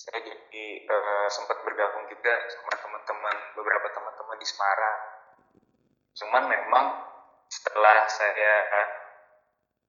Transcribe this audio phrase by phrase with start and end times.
[0.00, 4.98] saya jadi uh, sempat bergabung juga sama teman-teman beberapa teman-teman di Semarang.
[6.16, 6.86] Cuman memang
[7.52, 8.54] setelah saya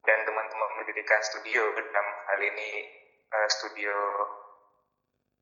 [0.04, 2.72] dan teman-teman mendirikan studio dalam hal ini
[3.32, 3.96] uh, studio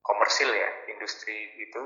[0.06, 1.84] komersil ya industri itu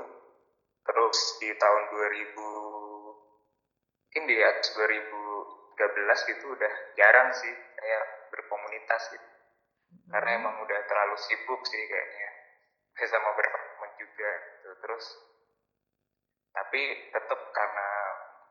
[0.84, 9.28] terus di tahun 2000 mungkin di atas 2013 gitu udah jarang sih saya berkomunitas gitu.
[10.12, 10.40] Karena hmm.
[10.44, 12.33] emang udah terlalu sibuk sih kayaknya
[13.02, 14.70] sama berteman juga gitu.
[14.78, 15.04] terus
[16.54, 17.88] tapi tetap karena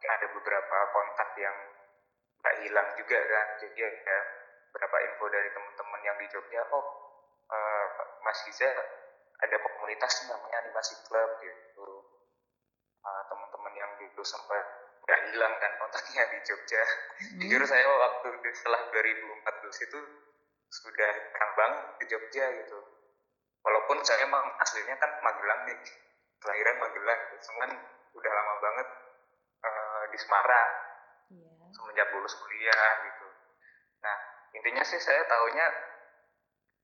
[0.03, 1.55] ada beberapa kontak yang
[2.43, 4.17] nggak hilang juga kan jadi ada
[4.75, 6.85] beberapa info dari teman-teman yang di Jogja oh
[7.47, 7.85] uh,
[8.19, 8.67] Mas Giza
[9.39, 11.87] ada komunitas namanya animasi club gitu
[13.07, 17.39] uh, teman-teman yang dulu sempat nggak hilang kan kontaknya di Jogja hmm.
[17.47, 19.99] jujur saya waktu setelah 2014 itu
[20.67, 22.79] sudah kambang di Jogja gitu
[23.63, 25.79] walaupun saya emang aslinya kan Magelang nih
[26.43, 27.69] kelahiran Magelang cuman
[28.13, 28.87] udah lama banget
[29.63, 30.71] uh, di Semarang
[31.31, 31.67] yeah.
[31.71, 33.27] semenjak lulus kuliah gitu
[34.03, 34.17] nah
[34.53, 35.67] intinya sih saya tahunya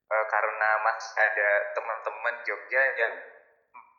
[0.09, 3.13] uh, karena mas ada teman-teman Jogja yang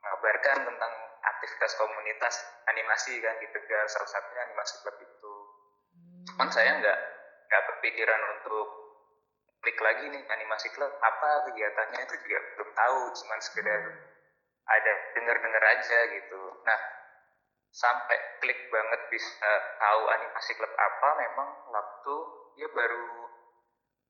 [0.01, 2.35] mengabarkan tentang aktivitas komunitas
[2.73, 5.35] animasi kan di Tegal salah satunya animasi klub itu
[5.93, 6.25] hmm.
[6.33, 6.99] cuman saya nggak
[7.51, 8.80] nggak kepikiran untuk
[9.61, 13.83] klik lagi nih animasi klub apa kegiatannya itu juga belum tahu cuman sekedar
[14.71, 16.41] ada denger-denger aja gitu.
[16.65, 16.81] Nah
[17.71, 22.17] sampai klik banget bisa tahu animasi klub apa memang waktu
[22.59, 23.09] ya baru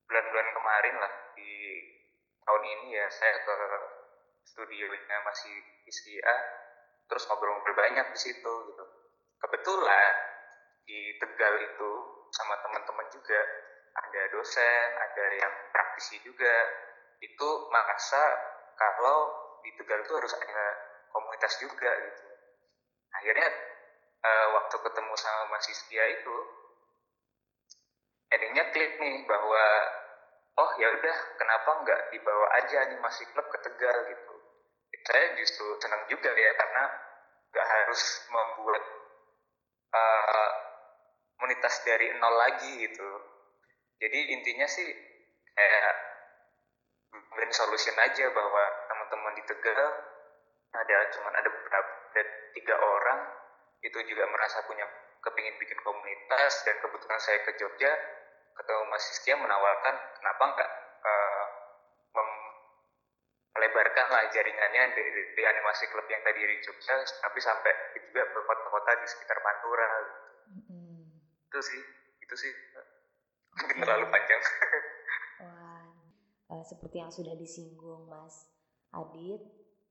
[0.08, 1.52] bulan-bulan kemarin lah di
[2.46, 3.54] tahun ini ya saya ke
[4.48, 5.54] studionya masih
[5.86, 6.36] ISIA
[7.06, 8.84] terus ngobrol-ngobrol banyak di situ gitu.
[9.40, 10.14] Kebetulan
[10.86, 11.90] di Tegal itu
[12.30, 13.40] sama teman-teman juga
[13.94, 16.54] ada dosen, ada yang praktisi juga.
[17.20, 18.22] Itu merasa
[18.78, 19.18] kalau
[19.60, 20.64] di Tegal itu harus ada
[21.12, 22.24] komunitas juga gitu.
[23.10, 23.48] Akhirnya
[24.24, 26.36] uh, waktu ketemu sama Mas Istia itu,
[28.30, 29.64] endingnya klik nih bahwa
[30.60, 34.34] oh ya udah kenapa nggak dibawa aja animasi klub ke Tegal gitu.
[35.00, 36.84] Saya justru senang juga ya karena
[37.50, 38.84] nggak harus membuat
[39.90, 40.50] uh,
[41.40, 43.10] komunitas dari nol lagi gitu
[44.00, 44.88] jadi intinya sih
[45.52, 45.96] kayak
[47.36, 49.90] win solution aja bahwa teman-teman di Tegal
[50.70, 52.22] ada cuman ada beberapa ada
[52.56, 53.20] tiga orang
[53.84, 54.86] itu juga merasa punya
[55.20, 57.92] kepingin bikin komunitas dan kebetulan saya ke Jogja
[58.56, 60.70] ketemu Mas Siskia menawarkan kenapa enggak
[61.04, 61.46] uh,
[63.50, 68.38] melebarkan lah jaringannya dari, dari animasi klub yang tadi di Jogja tapi sampai juga ke
[68.46, 70.20] kota-kota di sekitar Pantura gitu.
[70.50, 71.04] Mm.
[71.50, 71.82] itu sih
[72.24, 72.52] itu sih
[73.60, 74.42] mungkin terlalu panjang
[75.44, 75.84] wah
[76.50, 78.50] uh, seperti yang sudah disinggung Mas
[78.90, 79.40] Adit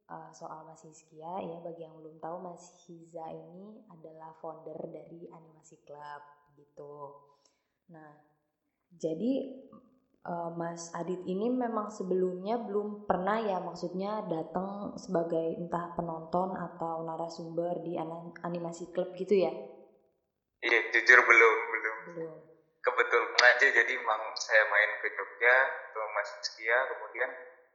[0.10, 5.30] uh, soal Mas Hizkia ya bagi yang belum tahu Mas Hiza ini adalah founder dari
[5.30, 6.22] Animasi Club
[6.58, 7.16] gitu.
[7.94, 8.12] Nah,
[8.92, 9.64] jadi
[10.26, 17.06] uh, Mas Adit ini memang sebelumnya belum pernah ya maksudnya datang sebagai entah penonton atau
[17.06, 17.96] narasumber di
[18.44, 19.54] Animasi Club gitu ya?
[20.60, 21.98] Iya, jujur belum, belum.
[22.12, 22.49] Belum.
[22.80, 25.56] Kebetulan aja jadi emang saya main ke Jogja
[25.92, 27.30] ke Mas Hizkia kemudian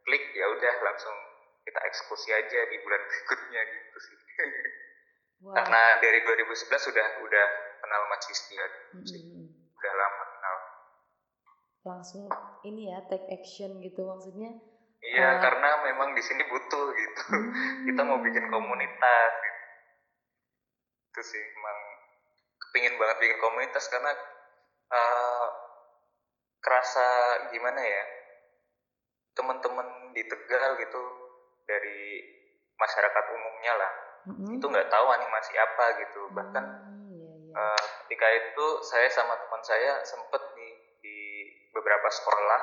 [0.05, 1.17] klik ya udah langsung
[1.65, 4.17] kita eksekusi aja di bulan berikutnya gitu sih.
[5.45, 5.61] Wow.
[5.61, 7.47] Karena dari 2011 sudah udah
[7.85, 8.67] kenal Mas ya,
[8.97, 9.45] mm-hmm.
[9.77, 10.57] udah lama kenal.
[11.85, 12.25] Langsung
[12.65, 14.57] ini ya take action gitu maksudnya.
[15.05, 17.23] Iya uh, karena memang di sini butuh gitu.
[17.29, 17.53] Hmm.
[17.93, 19.33] kita mau bikin komunitas.
[19.37, 19.63] Gitu.
[21.13, 21.79] Itu sih emang
[22.57, 24.17] kepingin banget bikin komunitas karena
[24.95, 25.47] uh,
[26.63, 27.07] kerasa
[27.51, 28.05] gimana ya
[29.35, 31.03] teman-teman di Tegal gitu
[31.67, 32.23] dari
[32.79, 33.93] masyarakat umumnya lah
[34.31, 34.51] mm-hmm.
[34.57, 37.55] itu nggak tahu animasi apa gitu bahkan mm, yeah, yeah.
[37.55, 40.69] Uh, ketika itu saya sama teman saya sempet di
[41.03, 41.17] di
[41.75, 42.63] beberapa sekolah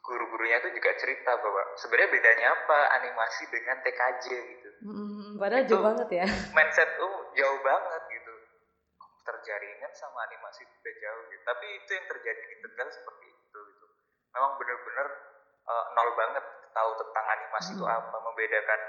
[0.00, 5.38] guru-gurunya itu juga cerita bahwa sebenarnya bedanya apa animasi dengan TKJ gitu mm-hmm.
[5.40, 6.26] padahal itu jauh banget ya
[6.56, 8.02] mindset tuh jauh banget
[9.90, 11.42] jaringan sama animasi itu udah jauh gitu.
[11.42, 13.86] Tapi itu yang terjadi di Tegal seperti itu gitu.
[14.30, 15.06] Memang benar-benar
[15.66, 17.98] uh, nol banget tahu tentang animasi itu hmm.
[17.98, 18.16] apa.
[18.22, 18.80] Membedakan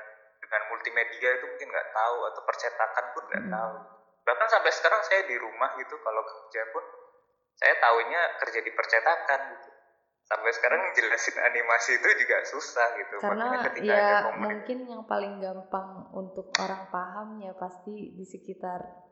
[0.42, 3.54] dengan multimedia itu mungkin nggak tahu atau percetakan pun nggak hmm.
[3.54, 3.76] tahu.
[4.22, 6.84] Bahkan sampai sekarang saya di rumah gitu kalau kerja pun
[7.58, 9.70] saya tahunya kerja di percetakan gitu.
[10.22, 13.16] Sampai sekarang jelasin animasi itu juga susah gitu.
[13.20, 19.11] Karena ya mungkin yang paling gampang untuk orang paham ya pasti di sekitar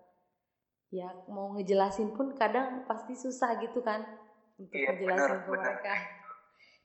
[0.89, 4.01] ya mau ngejelasin pun kadang pasti susah gitu kan
[4.57, 5.93] untuk iya, ngejelasin bener, ke mereka.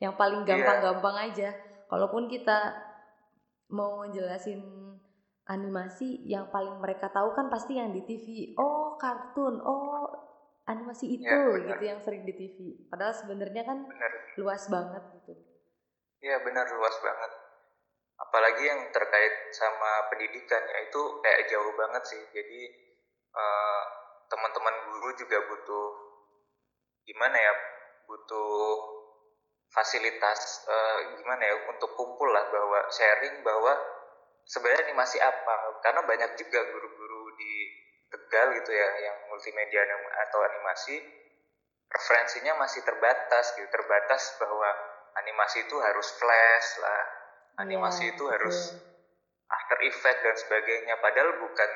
[0.03, 0.49] Yang paling iya.
[0.49, 1.27] gampang-gampang yeah.
[1.31, 1.49] aja.
[1.89, 2.59] Kalaupun kita
[3.73, 4.61] mau ngejelasin
[5.45, 9.61] animasi yang paling mereka tahu kan pasti yang di TV oh kartun.
[9.65, 10.09] Oh
[10.65, 14.13] animasi itu ya, gitu yang sering di TV padahal sebenarnya kan bener.
[14.41, 15.33] luas banget gitu.
[16.25, 17.33] Iya benar luas banget.
[18.17, 22.23] Apalagi yang terkait sama pendidikan ya itu kayak jauh banget sih.
[22.33, 22.61] Jadi
[23.35, 23.83] uh,
[24.31, 25.87] teman-teman guru juga butuh
[27.05, 27.55] gimana ya
[28.09, 28.55] butuh
[29.75, 33.75] fasilitas uh, gimana ya untuk kumpul lah bahwa sharing bahwa
[34.47, 35.81] sebenarnya ini masih apa.
[35.81, 37.55] Karena banyak juga guru-guru di
[38.15, 39.83] Tegal gitu ya yang multimedia
[40.31, 41.03] atau animasi
[41.91, 43.67] referensinya masih terbatas gitu.
[43.67, 44.71] Terbatas bahwa
[45.19, 47.03] animasi itu harus flash lah
[47.55, 48.75] animasi yeah, itu harus
[49.51, 50.95] after effect dan sebagainya.
[51.03, 51.71] Padahal bukan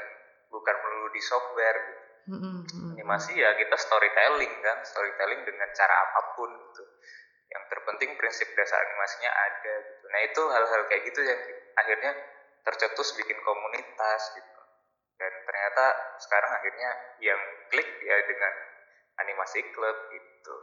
[0.50, 2.05] bukan melulu di software gitu.
[2.28, 2.93] Mm -hmm.
[2.93, 6.84] animasi ya kita storytelling kan storytelling dengan cara apa pun gitu
[7.49, 11.40] yang terpenting prinsip dasar animasinya ada gitu nah itu hal-hal kayak gitu yang
[11.81, 12.12] akhirnya
[12.69, 14.60] tercetus bikin komunitas gitu
[15.16, 15.84] dan ternyata
[16.20, 16.90] sekarang akhirnya
[17.25, 17.40] yang
[17.72, 18.55] klik ya dengan
[19.25, 20.55] animasi klub gitu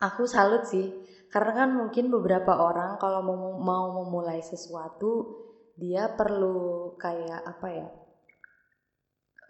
[0.00, 0.96] aku salut sih
[1.28, 5.44] karena kan mungkin beberapa orang kalau mau mau memulai sesuatu
[5.76, 7.88] dia perlu kayak apa ya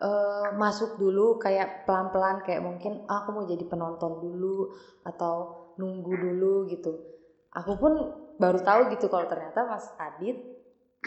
[0.03, 4.75] uh, masuk dulu kayak pelan-pelan kayak mungkin ah, aku mau jadi penonton dulu
[5.07, 5.35] atau
[5.79, 6.93] nunggu dulu gitu.
[7.55, 7.95] Aku pun
[8.37, 10.37] baru tahu gitu kalau ternyata Mas Adit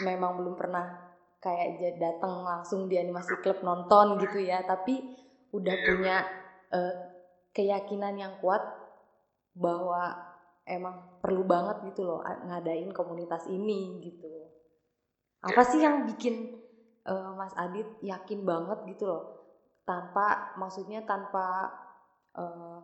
[0.00, 4.64] memang belum pernah kayak datang langsung di animasi klub nonton gitu ya.
[4.64, 5.04] Tapi
[5.52, 6.16] udah punya
[6.72, 6.94] uh,
[7.52, 8.64] keyakinan yang kuat
[9.56, 10.12] bahwa
[10.66, 14.50] emang perlu banget gitu loh ngadain komunitas ini gitu.
[15.44, 16.65] Apa sih yang bikin
[17.06, 19.24] uh, Mas Adit yakin banget gitu loh
[19.86, 21.70] tanpa maksudnya tanpa
[22.34, 22.82] uh,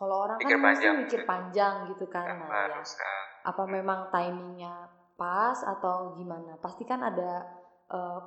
[0.00, 2.24] kalau orang mikir kan mesti mikir panjang gitu kan.
[2.24, 3.12] Ya, nah, ya.
[3.44, 4.88] Apa memang timingnya
[5.20, 6.56] pas atau gimana?
[6.56, 7.44] Pasti kan ada
[7.92, 8.20] uh,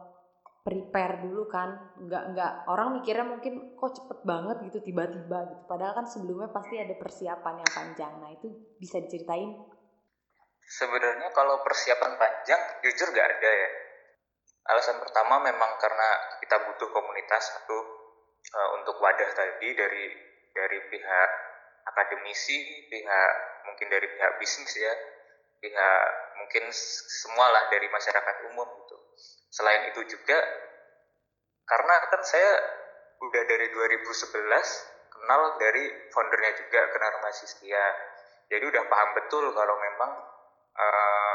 [0.62, 1.74] prepare dulu kan.
[1.98, 5.62] Nggak nggak orang mikirnya mungkin kok cepet banget gitu tiba-tiba gitu.
[5.66, 8.14] Padahal kan sebelumnya pasti ada persiapan yang panjang.
[8.22, 9.58] Nah itu bisa diceritain?
[10.62, 13.70] Sebenarnya kalau persiapan panjang jujur gak ada ya.
[14.64, 17.80] Alasan pertama memang karena kita butuh komunitas satu
[18.56, 20.06] uh, untuk wadah tadi dari
[20.56, 21.30] dari pihak
[21.84, 23.32] akademisi, pihak
[23.68, 24.94] mungkin dari pihak bisnis ya,
[25.60, 26.04] pihak
[26.40, 26.72] mungkin
[27.24, 28.98] semualah dari masyarakat umum gitu.
[29.52, 30.40] Selain itu juga
[31.68, 32.52] karena kan saya
[33.20, 34.04] udah dari 2011
[35.12, 37.88] kenal dari foundernya juga kenal Mas Setia.
[38.52, 40.12] Jadi udah paham betul kalau memang
[40.76, 41.33] uh,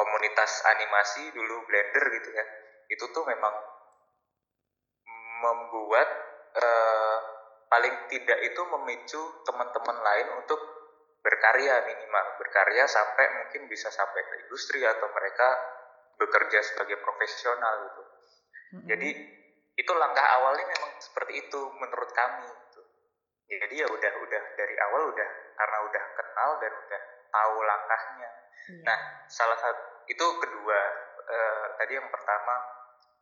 [0.00, 2.44] komunitas animasi dulu Blender gitu ya.
[2.88, 3.54] Itu tuh memang
[5.40, 6.08] membuat
[6.56, 7.18] uh,
[7.70, 10.60] paling tidak itu memicu teman-teman lain untuk
[11.20, 15.48] berkarya minimal berkarya sampai mungkin bisa sampai ke industri atau mereka
[16.16, 18.86] bekerja sebagai profesional gitu mm-hmm.
[18.88, 19.08] jadi
[19.78, 22.82] itu langkah awalnya memang seperti itu menurut kami gitu.
[23.48, 28.30] jadi ya udah udah dari awal udah karena udah kenal dan udah tahu langkahnya
[28.70, 28.82] yeah.
[28.84, 28.98] nah
[29.30, 30.80] salah satu itu kedua
[31.22, 32.54] uh, tadi yang pertama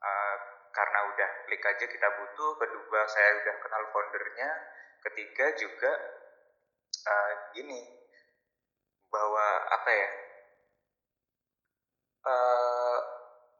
[0.00, 0.36] uh,
[0.72, 4.50] karena udah klik aja kita butuh kedua saya udah kenal foundernya
[5.04, 5.92] ketiga juga
[7.08, 7.82] uh, gini
[9.08, 10.10] bahwa apa ya
[12.28, 12.98] uh,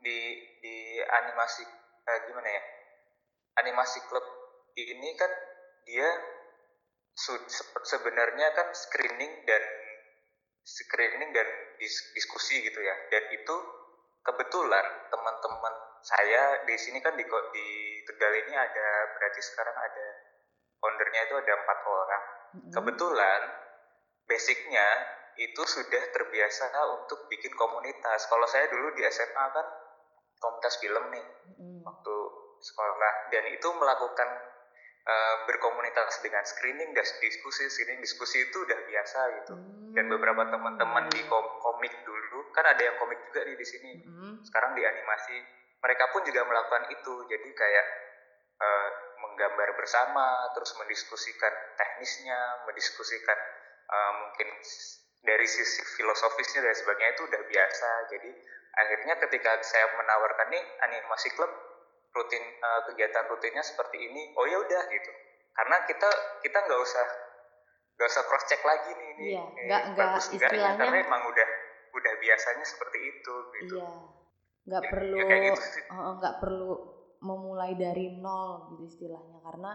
[0.05, 0.19] di
[0.61, 1.65] di animasi
[2.07, 2.63] uh, gimana ya
[3.59, 4.25] animasi klub
[4.79, 5.33] ini kan
[5.89, 6.09] dia
[7.83, 9.63] sebenarnya kan screening dan
[10.69, 11.49] screening dan
[11.81, 13.57] dis diskusi gitu ya dan itu
[14.21, 17.67] kebetulan teman-teman saya di sini kan di di
[18.05, 20.07] Tegal ini ada berarti sekarang ada
[20.81, 22.23] foundernya itu ada empat orang
[22.53, 22.73] mm-hmm.
[22.77, 23.41] kebetulan
[24.29, 24.87] basicnya
[25.41, 26.69] itu sudah terbiasa
[27.01, 29.67] untuk bikin komunitas kalau saya dulu di SMA kan
[30.37, 31.81] komunitas film nih mm-hmm.
[31.89, 32.17] waktu
[32.61, 34.29] sekolah dan itu melakukan
[35.09, 39.97] uh, berkomunitas dengan screening dan diskusi screening diskusi itu udah biasa gitu hmm.
[39.97, 43.93] dan beberapa teman-teman di kom komik dulu kan ada yang komik juga nih di sini
[44.05, 44.45] hmm.
[44.45, 45.37] sekarang di animasi
[45.81, 47.87] mereka pun juga melakukan itu jadi kayak
[48.61, 48.89] uh,
[49.25, 52.39] menggambar bersama terus mendiskusikan teknisnya
[52.69, 53.39] mendiskusikan
[53.89, 54.49] uh, mungkin
[55.19, 58.31] dari sisi filosofisnya dan sebagainya itu udah biasa jadi
[58.79, 61.51] akhirnya ketika saya menawarkan nih animasi klub
[62.15, 65.11] rutin uh, kegiatan rutinnya seperti ini oh ya udah gitu.
[65.55, 66.09] Karena kita
[66.45, 67.07] kita nggak usah
[67.99, 71.49] nggak usah cross check lagi nih ini iya, nggak nggak istilahnya karena emang udah
[71.99, 73.77] udah biasanya seperti itu gitu.
[73.83, 73.91] Iya
[74.69, 75.63] nggak ya, perlu ya gitu.
[76.21, 76.73] nggak uh, perlu
[77.25, 79.41] memulai dari nol gitu istilahnya.
[79.43, 79.73] Karena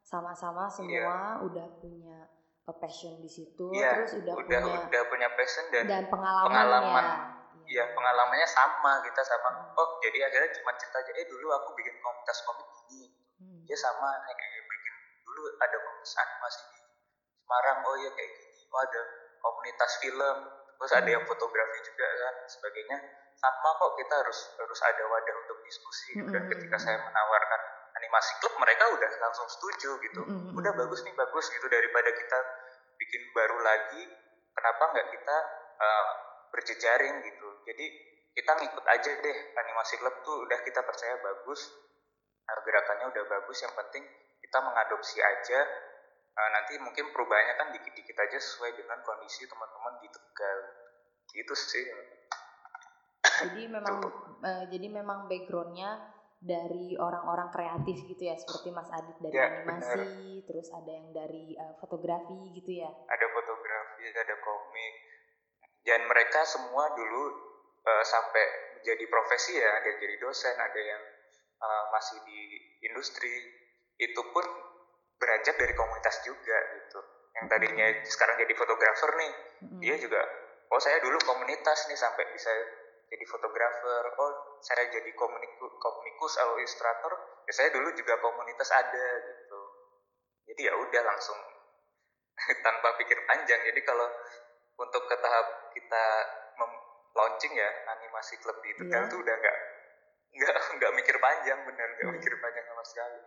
[0.00, 1.44] sama-sama semua yeah.
[1.44, 2.30] udah punya
[2.66, 4.58] passion di situ yeah, terus udah, udah punya
[4.90, 9.74] udah punya passion dan, dan pengalaman, pengalaman ya pengalamannya sama kita sama.
[9.74, 13.10] Oh jadi akhirnya cuma cerita aja eh dulu aku bikin komunitas komik ini.
[13.36, 13.60] Hmm.
[13.68, 14.94] dia sama kayak bikin
[15.26, 16.80] dulu ada komunitas animasi di
[17.42, 17.78] Semarang.
[17.84, 18.62] Oh ya kayak gini.
[18.70, 19.00] Oh ada
[19.42, 20.36] komunitas film.
[20.76, 21.30] Terus ada yang hmm.
[21.30, 22.98] fotografi juga kan sebagainya.
[23.36, 26.10] Sama kok kita harus harus ada wadah untuk diskusi.
[26.22, 26.32] Hmm.
[26.32, 27.60] dan ketika saya menawarkan
[27.98, 30.20] animasi klub mereka udah langsung setuju gitu.
[30.22, 30.54] Hmm.
[30.54, 31.66] udah bagus nih bagus gitu.
[31.66, 32.38] Daripada kita
[32.96, 34.02] bikin baru lagi
[34.56, 35.36] kenapa nggak kita
[35.76, 37.48] uh, berjejaring gitu.
[37.66, 37.86] Jadi
[38.36, 41.72] kita ngikut aja deh animasi klub tuh udah kita percaya bagus
[42.44, 44.04] nah, gerakannya udah bagus yang penting
[44.44, 45.64] kita mengadopsi aja
[46.36, 50.58] uh, nanti mungkin perubahannya kan dikit-dikit aja sesuai dengan kondisi teman-teman di Tegal.
[51.32, 51.84] Gitu sih.
[53.42, 53.98] Jadi memang
[54.40, 60.04] uh, jadi memang backgroundnya dari orang-orang kreatif gitu ya seperti Mas Adit dari ya, animasi
[60.04, 60.44] bener.
[60.44, 62.92] terus ada yang dari uh, fotografi gitu ya?
[62.92, 64.94] Ada fotografi ada komik
[65.86, 67.24] dan mereka semua dulu
[67.86, 68.44] uh, sampai
[68.82, 71.02] menjadi profesi ya ada yang jadi dosen ada yang
[71.62, 72.40] uh, masih di
[72.90, 73.30] industri
[73.96, 74.44] itu pun
[75.16, 77.00] beranjak dari komunitas juga gitu.
[77.38, 79.80] Yang tadinya sekarang jadi fotografer nih mm-hmm.
[79.80, 80.20] dia juga
[80.74, 82.50] oh saya dulu komunitas nih sampai bisa
[83.06, 84.02] jadi fotografer.
[84.18, 87.12] Oh saya jadi komunikus, komunikus atau ilustrator
[87.46, 89.60] ya saya dulu juga komunitas ada gitu.
[90.50, 91.38] Jadi ya udah langsung
[92.66, 93.62] tanpa pikir panjang.
[93.62, 94.10] Jadi kalau
[94.76, 96.04] untuk ke tahap kita
[97.16, 99.10] launching ya animasi klub di Tegal yeah.
[99.10, 99.58] tuh udah nggak
[100.36, 102.16] nggak nggak mikir panjang bener nggak yeah.
[102.20, 103.20] mikir panjang sama sekali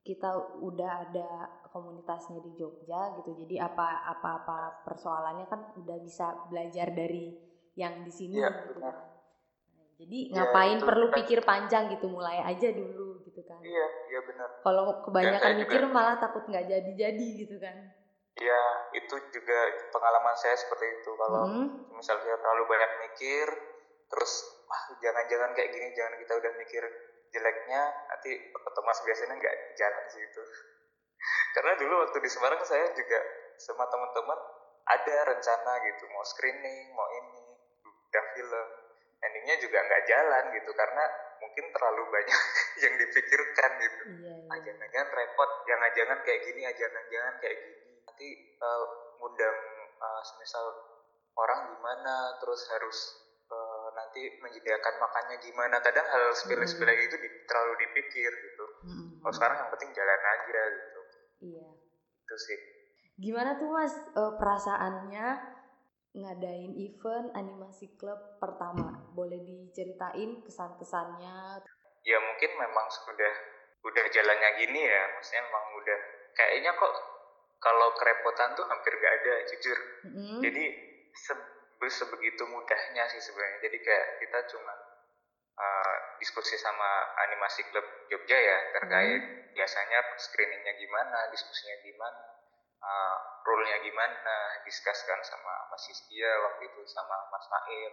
[0.00, 0.30] kita
[0.64, 1.30] udah ada
[1.72, 7.36] komunitasnya di Jogja gitu jadi apa apa apa persoalannya kan udah bisa belajar dari
[7.76, 8.96] yang di sini yeah, gitu kan
[10.00, 11.16] jadi yeah, ngapain perlu kan.
[11.20, 15.80] pikir panjang gitu mulai aja dulu gitu kan iya iya benar kalau kebanyakan ya, mikir
[15.84, 15.92] juga.
[15.96, 17.76] malah takut nggak jadi jadi gitu kan
[18.40, 18.62] Iya,
[18.96, 19.58] itu juga
[19.92, 21.12] pengalaman saya seperti itu.
[21.12, 21.92] Kalau hmm.
[21.92, 23.46] misalnya terlalu banyak mikir,
[24.08, 24.32] terus
[24.64, 26.84] wah jangan-jangan kayak gini, jangan kita udah mikir
[27.36, 30.42] jeleknya, nanti otomatis biasanya nggak jalan sih itu.
[31.54, 33.20] Karena dulu waktu di Semarang saya juga
[33.60, 34.40] sama teman-teman
[34.88, 37.44] ada rencana gitu, mau screening, mau ini,
[37.84, 38.68] udah film.
[39.20, 41.04] Endingnya juga nggak jalan gitu, karena
[41.44, 42.40] mungkin terlalu banyak
[42.88, 44.02] yang dipikirkan gitu.
[44.16, 44.48] Iya, iya.
[44.48, 47.89] Ah, jangan-jangan repot, jangan-jangan kayak gini, ah, jangan-jangan kayak gini
[48.20, 48.84] nanti uh,
[49.16, 49.58] ngundang
[49.96, 50.76] uh, semisal
[51.40, 52.98] orang gimana terus harus
[53.48, 55.80] uh, nanti menyediakan makannya gimana.
[55.80, 58.64] Kadang hal sepele-sepele itu di, terlalu dipikir gitu.
[58.84, 59.08] Hmm.
[59.24, 61.00] kalau sekarang yang penting jalan aja gitu.
[61.48, 61.68] Iya.
[62.28, 62.58] Itu sih.
[63.16, 65.26] Gimana tuh mas uh, perasaannya
[66.20, 69.00] ngadain event animasi klub pertama?
[69.16, 71.64] Boleh diceritain kesan-kesannya?
[72.04, 73.32] Ya mungkin memang sudah
[73.80, 75.08] udah jalannya gini ya.
[75.16, 75.98] Maksudnya memang udah
[76.36, 77.19] kayaknya kok
[77.60, 79.78] kalau kerepotan tuh hampir gak ada jujur.
[80.08, 80.40] Mm-mm.
[80.40, 80.64] jadi
[81.12, 81.48] se-
[81.80, 83.68] sebegitu mudahnya sih sebenarnya.
[83.68, 84.74] Jadi kayak kita cuma
[85.56, 89.22] uh, diskusi sama animasi klub Jogja ya terkait
[89.56, 92.20] biasanya screeningnya gimana diskusinya gimana
[92.84, 97.92] uh, rule-nya gimana diskuskan sama Mas Iskia waktu itu sama Mas Naim.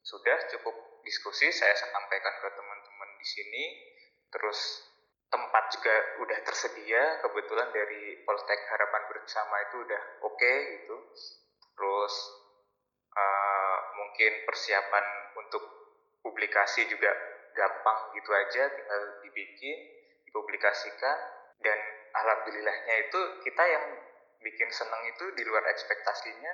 [0.00, 3.64] Sudah cukup diskusi saya sampaikan ke teman-teman di sini.
[4.30, 4.89] Terus
[5.30, 5.94] tempat juga
[6.26, 10.96] udah tersedia kebetulan dari Poltek Harapan Bersama itu udah oke gitu.
[11.78, 12.14] Terus
[13.14, 15.04] uh, mungkin persiapan
[15.38, 15.62] untuk
[16.20, 17.14] publikasi juga
[17.54, 19.78] gampang gitu aja tinggal dibikin
[20.26, 21.18] dipublikasikan.
[21.60, 21.78] Dan
[22.16, 23.84] alhamdulillahnya itu kita yang
[24.40, 26.52] bikin seneng itu di luar ekspektasinya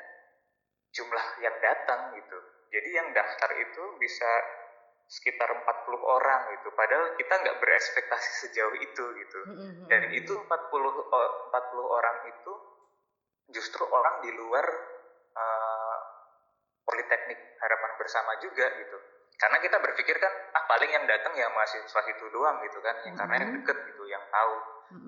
[0.92, 2.38] jumlah yang datang gitu.
[2.75, 4.30] Jadi yang daftar itu bisa
[5.06, 5.62] sekitar 40
[6.02, 6.68] orang gitu.
[6.70, 9.40] Padahal kita nggak berekspektasi sejauh itu gitu.
[9.86, 12.52] Dan itu 40 o- 40 orang itu
[13.48, 14.66] justru orang di luar
[15.32, 15.98] uh,
[16.82, 18.98] politeknik harapan bersama juga gitu.
[19.36, 22.96] Karena kita berpikir kan ah paling yang datang ya mahasiswa itu doang gitu kan.
[22.98, 24.54] Ya, karena yang deket gitu yang tahu.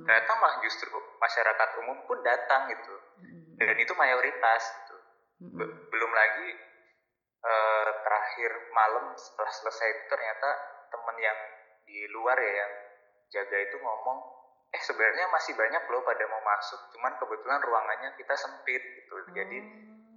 [0.05, 2.95] Ternyata malah justru masyarakat umum pun datang gitu.
[3.59, 4.97] Dan itu mayoritas gitu.
[5.55, 6.49] Be- belum lagi
[8.29, 10.49] terakhir malam setelah selesai itu ternyata
[10.87, 11.39] temen yang
[11.83, 12.73] di luar ya yang
[13.27, 14.19] jaga itu ngomong
[14.69, 19.59] eh sebenarnya masih banyak loh pada mau masuk cuman kebetulan ruangannya kita sempit gitu jadi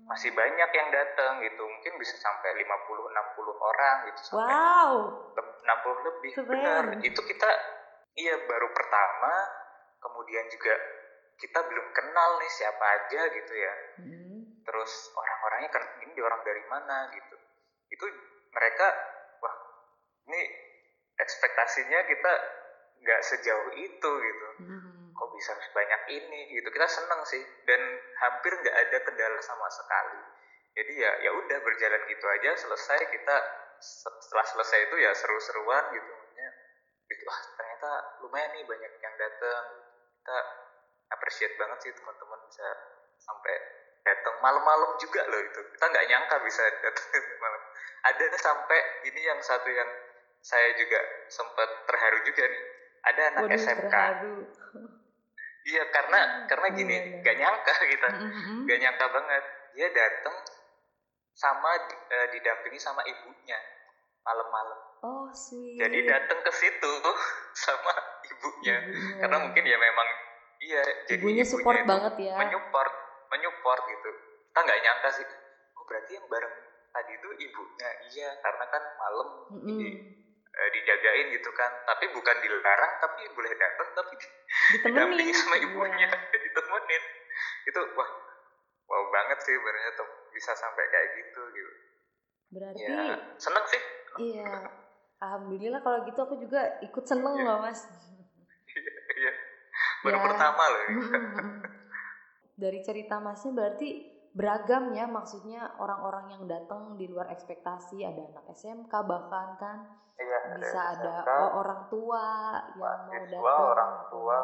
[0.01, 0.11] Oh.
[0.11, 2.67] masih banyak yang datang gitu mungkin bisa sampai 50
[3.07, 3.15] 60
[3.55, 4.93] orang gitu sampai Wow.
[5.31, 6.47] le- 60 lebih Keren.
[6.51, 7.47] benar itu kita
[8.19, 9.31] iya baru pertama
[10.03, 10.73] kemudian juga
[11.37, 14.67] kita belum kenal nih siapa aja gitu ya Mm-mm.
[14.67, 17.35] terus orang-orangnya kan ini orang dari mana gitu
[17.91, 18.05] itu
[18.51, 18.87] mereka
[19.43, 19.55] wah
[20.31, 20.41] ini
[21.19, 22.33] ekspektasinya kita
[23.01, 24.47] nggak sejauh itu gitu.
[24.61, 25.13] Mm-mm.
[25.13, 26.67] kok bisa sebanyak ini gitu.
[26.73, 27.41] Kita seneng sih.
[27.65, 27.81] Dan
[28.21, 30.21] hampir nggak ada kendala sama sekali.
[30.71, 32.51] Jadi ya ya udah berjalan gitu aja.
[32.57, 33.35] Selesai kita
[33.81, 36.09] se- setelah selesai itu ya seru-seruan gitu.
[36.09, 36.49] Maksudnya
[37.11, 37.89] gitu ah ternyata
[38.23, 39.63] lumayan nih banyak yang datang
[40.21, 40.37] kita
[41.11, 42.67] appreciate banget sih teman-teman bisa
[43.19, 43.55] sampai
[44.01, 47.05] datang malam-malam juga loh itu kita nggak nyangka bisa datang
[47.43, 47.61] malam
[48.01, 49.89] ada sampai ini yang satu yang
[50.41, 52.63] saya juga sempat terharu juga nih
[53.01, 54.35] ada anak Waduh, SMK terharu.
[55.69, 57.17] iya karena karena Iya, gini iya.
[57.21, 58.57] nggak nyangka kita Mm-mm.
[58.65, 60.35] nggak nyangka banget dia datang
[61.31, 61.69] sama
[62.09, 63.57] eh, didampingi sama ibunya
[64.21, 65.81] malam-malam Oh, sweet.
[65.81, 66.93] jadi datang ke situ
[67.65, 69.17] sama ibunya Ibunya.
[69.17, 70.07] karena mungkin ya memang
[70.59, 72.33] iya jadi Ibunya support banget ya.
[72.35, 72.93] menyupport
[73.31, 74.09] menyupport gitu
[74.45, 75.25] kita nggak nyangka sih
[75.73, 76.53] oh berarti yang bareng
[76.91, 79.69] tadi itu ibunya iya karena kan malam Mm-mm.
[79.71, 79.87] ini
[80.51, 84.15] eh, dijagain gitu kan tapi bukan dilarang tapi boleh datang tapi
[84.75, 85.31] Ditemenin.
[85.31, 86.09] sama ibunya Iya.
[86.43, 87.03] ditemenin
[87.63, 88.09] itu wah
[88.85, 91.73] wow banget sih sebenarnya tuh bisa sampai kayak gitu gitu
[92.51, 93.81] Berarti ya seneng sih
[94.19, 94.67] iya.
[95.21, 97.45] Alhamdulillah kalau gitu aku juga ikut seneng Iya.
[97.47, 97.79] loh, Mas.
[99.15, 99.31] iya
[100.01, 100.23] baru Ya.
[100.27, 100.81] pertama loh.
[102.61, 103.89] Dari cerita Masnya berarti
[104.31, 109.77] beragam ya maksudnya orang-orang yang datang di luar ekspektasi ada anak SMK bahkan kan
[110.15, 112.25] iya bisa ada SMK, o- orang tua
[112.77, 113.65] yang mau datang.
[113.67, 114.37] orang tua.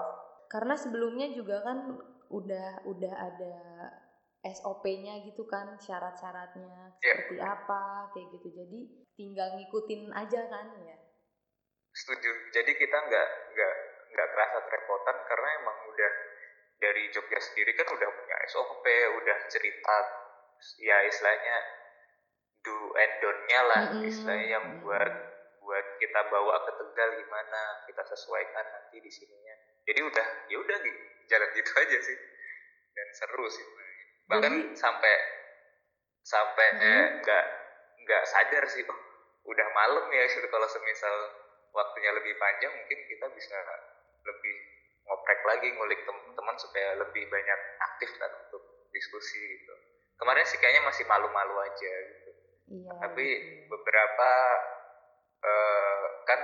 [0.49, 1.93] Karena sebelumnya juga kan
[2.27, 3.55] udah udah ada
[4.43, 7.13] SOP-nya gitu kan syarat-syaratnya Iya.
[7.13, 8.47] seperti apa kayak gitu.
[8.55, 8.79] Jadi
[9.13, 10.97] tinggal ngikutin aja kan ya.
[11.93, 12.31] Setuju.
[12.51, 13.73] Jadi kita nggak nggak
[14.09, 16.11] nggak kerasa kerepotan karena emang udah
[16.77, 19.95] dari Jogja sendiri kan udah punya SOP udah cerita
[20.81, 21.57] ya istilahnya
[22.61, 24.09] do and don't-nya lah Mm-mm.
[24.09, 25.11] istilahnya yang buat
[25.61, 30.77] buat kita bawa ke Tegal gimana kita sesuaikan nanti di sininya jadi udah ya udah
[30.81, 32.17] gitu jalan gitu aja sih
[32.95, 33.65] dan seru sih
[34.27, 35.13] bahkan Jadi- sampai
[36.23, 36.83] sampai Mm-mm.
[36.87, 37.45] eh, nggak
[38.05, 38.99] nggak sadar sih oh
[39.47, 41.15] udah malam ya kalau semisal
[41.71, 43.57] waktunya lebih panjang mungkin kita bisa
[44.23, 44.55] lebih
[45.07, 49.73] ngoprek lagi ngulik teman-teman supaya lebih banyak aktif kan untuk diskusi gitu
[50.19, 52.31] kemarin sih kayaknya masih malu-malu aja gitu
[52.75, 53.71] iya tapi gitu.
[53.71, 54.29] beberapa
[55.43, 56.39] eh, kan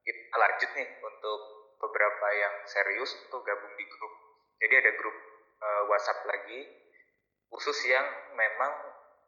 [0.00, 1.40] kita lanjut nih untuk
[1.80, 4.14] beberapa yang serius untuk gabung di grup
[4.62, 5.16] jadi ada grup
[5.60, 6.60] eh, WhatsApp lagi
[7.50, 8.06] khusus yang
[8.38, 8.72] memang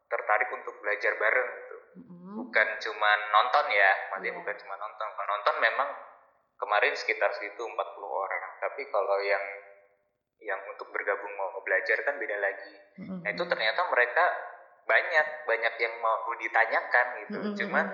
[0.07, 2.33] tertarik untuk belajar bareng gitu Mm-mm.
[2.47, 4.39] bukan cuma nonton ya maksudnya Iya.
[4.39, 5.89] bukan cuma nonton nonton memang
[6.61, 8.12] kemarin sekitar situ 40 orang
[8.63, 9.43] tapi kalau yang
[10.39, 12.73] yang untuk bergabung mau belajar kan beda lagi
[13.03, 13.19] Mm-mm.
[13.27, 14.23] nah itu ternyata mereka
[14.87, 17.55] banyak banyak yang mau ditanyakan gitu Mm-mm.
[17.59, 17.85] cuman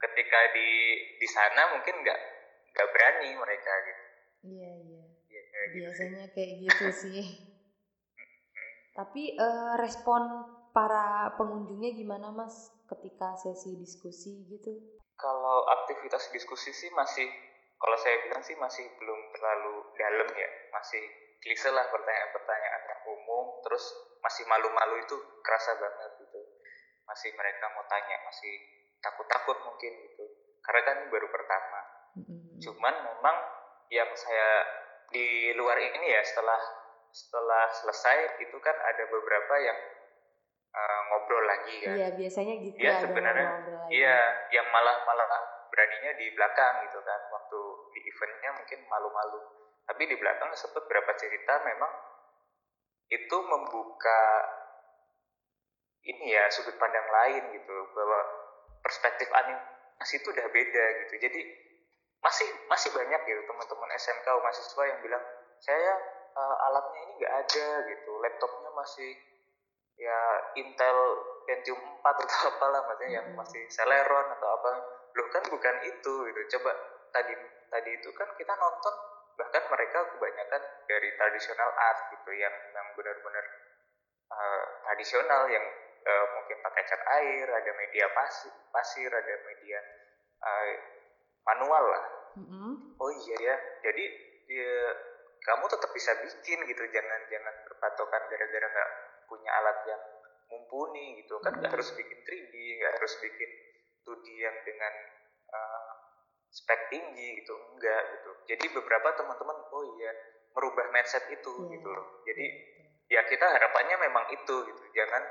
[0.00, 0.68] ketika di
[1.20, 2.20] di sana mungkin nggak
[2.72, 4.04] nggak berani mereka gitu
[4.48, 5.76] iya iya ya, gitu sih.
[5.76, 7.24] biasanya kayak gitu sih
[8.98, 10.26] Tapi uh, respon
[10.74, 14.74] para pengunjungnya gimana mas ketika sesi diskusi gitu?
[15.14, 17.30] Kalau aktivitas diskusi sih masih,
[17.78, 21.02] kalau saya bilang sih masih belum terlalu dalam ya, masih
[21.38, 23.84] klise lah pertanyaan-pertanyaan yang umum, terus
[24.18, 25.14] masih malu-malu itu
[25.46, 26.40] kerasa banget gitu.
[27.06, 28.54] Masih mereka mau tanya, masih
[28.98, 30.26] takut-takut mungkin gitu.
[30.58, 31.80] Karena kan ini baru pertama.
[32.18, 32.58] Mm-hmm.
[32.66, 33.36] Cuman memang
[33.94, 34.50] yang saya
[35.08, 36.60] di luar ini ya setelah
[37.08, 39.78] setelah selesai itu kan ada beberapa yang
[40.74, 41.94] uh, ngobrol lagi kan.
[41.96, 43.00] Iya, biasanya gitu ya.
[43.00, 43.48] sebenarnya
[43.88, 44.18] iya,
[44.52, 45.26] yang malah malah
[45.78, 47.20] beraninya di belakang gitu kan.
[47.30, 47.60] Waktu
[47.94, 49.40] di eventnya mungkin malu-malu.
[49.86, 51.92] Tapi di belakang sempat berapa cerita memang
[53.14, 54.20] itu membuka
[56.02, 58.20] ini ya sudut pandang lain gitu bahwa
[58.82, 61.14] perspektif animasi itu udah beda gitu.
[61.22, 61.40] Jadi
[62.18, 65.22] masih masih banyak gitu teman-teman SMK mahasiswa yang bilang
[65.62, 65.94] saya
[66.34, 69.10] uh, alatnya ini nggak ada gitu, laptopnya masih
[69.98, 70.18] ya
[70.58, 70.98] Intel
[71.46, 74.72] Pentium 4 atau apalah maksudnya yang masih Celeron atau apa
[75.18, 76.40] loh kan bukan itu gitu.
[76.58, 76.70] Coba
[77.10, 77.34] tadi
[77.68, 78.94] tadi itu kan kita nonton
[79.34, 83.44] bahkan mereka kebanyakan dari tradisional art gitu yang yang benar-benar
[84.30, 85.62] uh, tradisional yang
[86.06, 89.78] uh, mungkin pakai cat air ada media pasir pasir ada media
[90.42, 90.66] uh,
[91.46, 92.04] manual lah.
[92.38, 92.72] Mm-hmm.
[93.02, 93.56] oh iya ya.
[93.82, 94.04] Jadi
[94.46, 94.74] dia
[95.42, 96.82] kamu tetap bisa bikin gitu.
[96.94, 98.90] Jangan jangan berpatokan gara-gara nggak
[99.26, 100.02] punya alat yang
[100.50, 101.38] mumpuni gitu.
[101.42, 103.50] Kan nggak harus bikin 3D nggak harus bikin
[104.08, 104.94] 2D yang dengan
[105.52, 105.92] uh,
[106.48, 108.30] spek tinggi gitu enggak gitu.
[108.48, 110.12] Jadi beberapa teman-teman oh iya
[110.56, 111.72] merubah mindset itu yeah.
[111.76, 112.24] gitu loh.
[112.24, 112.46] Jadi
[113.12, 114.82] ya kita harapannya memang itu gitu.
[114.96, 115.22] Jangan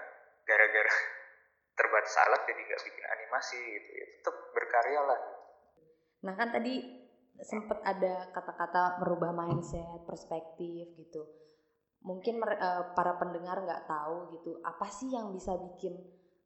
[0.46, 0.94] gara-gara
[1.78, 4.06] terbatas alat jadi nggak bikin animasi gitu ya.
[4.22, 5.20] Tetap berkarya lah.
[6.26, 6.76] Nah kan tadi
[7.38, 11.22] sempat ada kata-kata merubah mindset perspektif gitu.
[12.06, 15.98] Mungkin uh, para pendengar nggak tahu gitu apa sih yang bisa bikin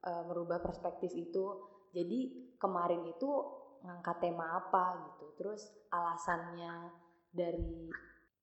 [0.04, 1.44] uh, merubah perspektif itu
[1.91, 2.19] jadi
[2.58, 3.30] kemarin itu
[3.82, 6.93] ngangkat tema apa gitu terus alasannya
[7.34, 7.89] dari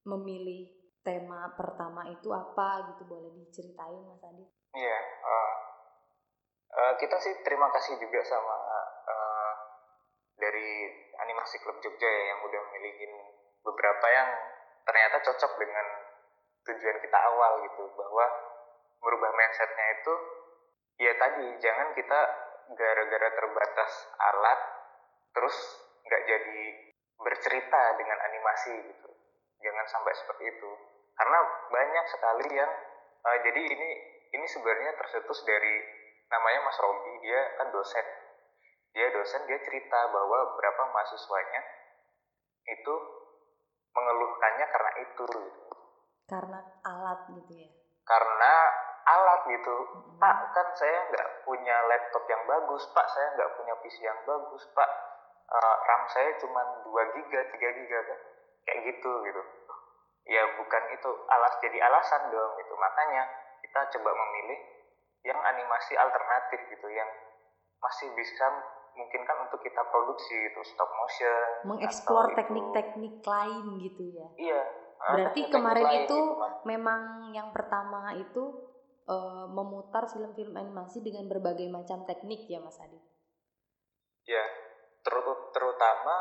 [0.05, 0.69] memilih
[1.05, 4.45] tema pertama itu apa gitu boleh diceritain mas Adi?
[4.77, 5.55] Iya uh,
[6.75, 8.57] uh, kita sih terima kasih juga sama
[9.09, 9.53] uh,
[10.37, 10.91] dari
[11.23, 13.13] animasi klub Jogja ya yang udah milihin
[13.63, 14.31] beberapa yang
[14.85, 15.87] ternyata cocok dengan
[16.69, 18.27] tujuan kita awal gitu bahwa
[19.01, 20.15] merubah mindsetnya itu
[20.99, 22.21] ya tadi jangan kita
[22.77, 24.61] gara-gara terbatas alat
[25.33, 25.57] terus
[26.05, 26.61] nggak jadi
[27.19, 29.11] bercerita dengan animasi gitu.
[29.59, 30.71] Jangan sampai seperti itu.
[31.19, 32.71] Karena banyak sekali yang
[33.27, 33.91] uh, jadi ini
[34.33, 35.75] ini sebenarnya tercetus dari
[36.29, 38.07] namanya Mas Robi dia kan dosen.
[38.95, 41.63] Dia dosen dia cerita bahwa beberapa mahasiswanya
[42.69, 42.95] itu
[43.93, 45.65] mengeluhkannya karena itu gitu.
[46.29, 47.69] Karena alat gitu ya?
[48.05, 48.53] Karena
[49.09, 49.77] alat gitu.
[49.77, 50.21] Hmm.
[50.21, 53.09] pak kan saya nggak punya laptop yang bagus pak.
[53.09, 54.91] Saya nggak punya PC yang bagus pak.
[55.49, 58.21] Uh, RAM saya cuma 2 giga 3 giga kan.
[58.69, 59.43] Kayak gitu gitu.
[60.29, 62.75] Ya bukan itu alas jadi alasan dong gitu.
[62.77, 63.25] Makanya
[63.65, 64.61] kita coba memilih
[65.25, 66.87] yang animasi alternatif gitu.
[66.93, 67.09] Yang
[67.81, 68.45] masih bisa
[68.93, 74.27] mungkin kan untuk kita produksi itu stop motion mengeksplor teknik-teknik lain gitu ya.
[74.35, 74.63] Iya
[74.99, 76.19] Berarti kemarin itu
[76.67, 78.51] memang yang pertama itu
[79.09, 83.01] uh, memutar film-film animasi dengan berbagai macam teknik ya Mas Adi?
[84.29, 84.45] Ya,
[85.01, 85.15] ter
[85.57, 86.17] terutama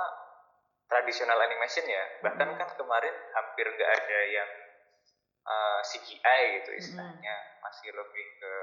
[0.87, 2.03] tradisional animation ya.
[2.23, 2.57] Bahkan hmm.
[2.57, 4.49] kan kemarin hampir nggak ada yang
[5.43, 7.59] uh, eh, CGI gitu istilahnya, hmm.
[7.67, 8.53] masih lebih ke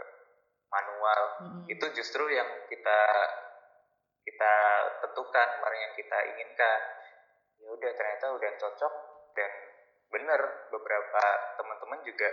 [0.73, 1.23] manual.
[1.45, 1.63] Hmm.
[1.69, 3.01] Itu justru yang kita
[4.25, 4.55] kita
[5.05, 6.81] tentukan kemarin yang kita inginkan.
[7.61, 8.95] Ya udah ternyata udah cocok
[9.37, 9.53] dan
[10.09, 10.41] bener
[10.73, 11.23] beberapa
[11.61, 12.29] teman-teman juga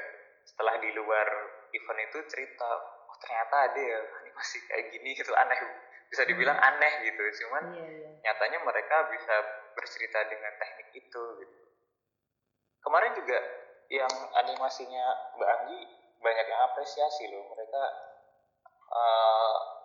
[0.47, 1.27] setelah di luar
[1.71, 2.69] event itu cerita
[3.07, 5.31] oh ternyata ada ya animasi kayak gini gitu.
[5.35, 5.59] Aneh.
[6.11, 6.69] Bisa dibilang hmm.
[6.75, 7.21] aneh gitu.
[7.45, 8.09] Cuman iya, iya.
[8.27, 9.35] nyatanya mereka bisa
[9.75, 11.59] bercerita dengan teknik itu gitu.
[12.81, 13.37] Kemarin juga
[13.91, 15.79] yang animasinya Mbak Anggi
[16.19, 17.43] banyak yang apresiasi loh.
[17.55, 17.83] Mereka
[18.91, 19.80] uh,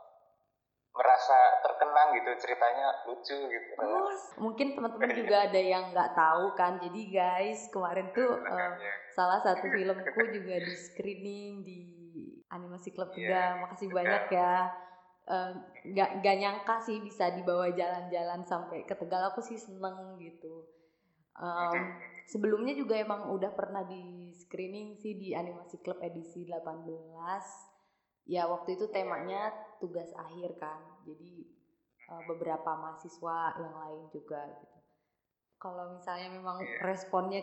[0.97, 3.73] merasa terkenang gitu ceritanya lucu gitu.
[3.79, 4.09] Oh,
[4.41, 8.73] mungkin teman-teman juga ada yang nggak tahu kan jadi guys kemarin tuh uh,
[9.13, 11.81] salah satu filmku juga di screening di
[12.49, 14.73] animasi klub yeah, makasih banyak ya.
[15.27, 15.53] Eh,
[15.91, 19.35] nggak uh, nggak nyangka sih bisa dibawa jalan-jalan sampai ke Tegal.
[19.35, 20.65] Aku sih seneng gitu.
[21.37, 27.76] Um, sebelumnya juga emang udah pernah di screening sih di animasi klub edisi 18
[28.27, 30.83] ya waktu itu temanya tugas akhir kan.
[31.07, 31.47] Jadi
[32.11, 34.79] uh, beberapa mahasiswa yang lain juga gitu.
[35.57, 36.83] Kalau misalnya memang yeah.
[36.85, 37.41] responnya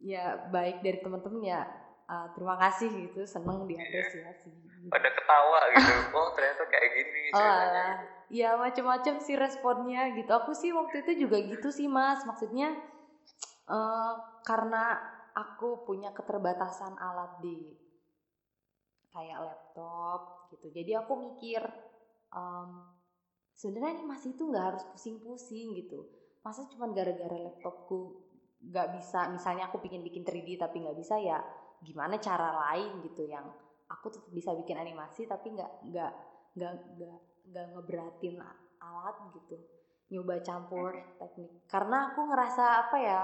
[0.00, 1.60] ya baik dari teman-teman ya
[2.08, 3.26] uh, terima kasih gitu.
[3.26, 4.88] Seneng diapresiasi gitu.
[4.88, 5.92] pada ketawa gitu.
[6.16, 7.94] Oh ternyata kayak gini oh alah
[8.30, 10.30] ya macam-macam sih responnya gitu.
[10.30, 12.22] Aku sih waktu itu juga gitu sih mas.
[12.24, 12.78] Maksudnya
[13.66, 14.14] uh,
[14.46, 14.96] karena
[15.34, 17.79] aku punya keterbatasan alat di
[19.10, 20.70] kayak laptop gitu.
[20.70, 21.62] Jadi aku mikir
[22.34, 22.86] um,
[23.54, 26.06] sebenarnya masih itu nggak harus pusing-pusing gitu.
[26.40, 28.26] Masa cuma gara-gara laptopku
[28.60, 31.40] nggak bisa misalnya aku bikin bikin 3D tapi nggak bisa ya
[31.80, 33.48] gimana cara lain gitu yang
[33.88, 36.12] aku tetap bisa bikin animasi tapi nggak nggak
[36.60, 37.18] nggak nggak
[37.50, 38.36] nggak ngeberatin
[38.80, 39.56] alat gitu.
[40.10, 41.66] Nyoba campur teknik.
[41.70, 43.20] Karena aku ngerasa apa ya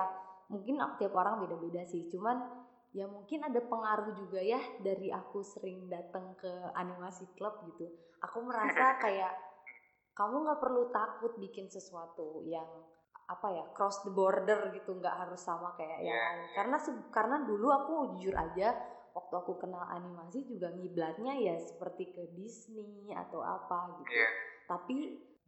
[0.50, 2.06] mungkin tiap orang beda-beda sih.
[2.06, 2.65] Cuman
[2.96, 7.92] ya mungkin ada pengaruh juga ya dari aku sering datang ke animasi club gitu.
[8.24, 9.36] Aku merasa kayak
[10.16, 12.64] kamu nggak perlu takut bikin sesuatu yang
[13.26, 16.30] apa ya cross the border gitu nggak harus sama kayak yang iya.
[16.30, 16.54] lain.
[16.54, 16.76] karena
[17.10, 18.70] karena dulu aku jujur aja
[19.12, 24.14] waktu aku kenal animasi juga ngiblatnya ya seperti ke Disney atau apa gitu.
[24.14, 24.32] Yeah.
[24.70, 24.96] tapi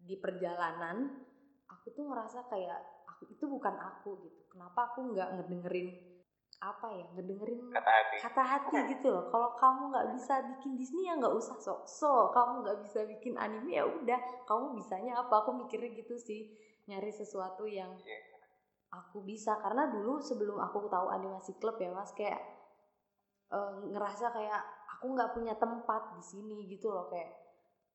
[0.03, 1.23] di perjalanan
[1.71, 4.41] aku tuh ngerasa kayak aku itu bukan aku gitu.
[4.51, 6.18] Kenapa aku nggak ngedengerin
[6.59, 9.31] apa ya ngedengerin kata hati, kata hati gitu loh.
[9.31, 13.39] Kalau kamu nggak bisa bikin Disney ya nggak usah sok so kamu nggak bisa bikin
[13.39, 14.19] anime ya udah.
[14.43, 15.47] Kamu bisanya apa?
[15.47, 16.51] Aku mikirnya gitu sih.
[16.91, 18.19] Nyari sesuatu yang iya.
[18.91, 19.55] aku bisa.
[19.63, 22.43] Karena dulu sebelum aku tahu animasi klub ya mas kayak
[23.55, 24.63] uh, ngerasa kayak
[24.99, 27.07] aku nggak punya tempat di sini gitu loh.
[27.07, 27.39] Kayak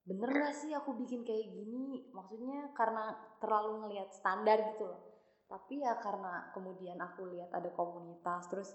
[0.04, 2.08] bener gak sih aku bikin kayak gini?
[2.15, 3.12] Maksudnya karena
[3.43, 5.12] terlalu ngelihat standar gitu loh
[5.53, 8.73] tapi ya karena kemudian aku lihat ada komunitas terus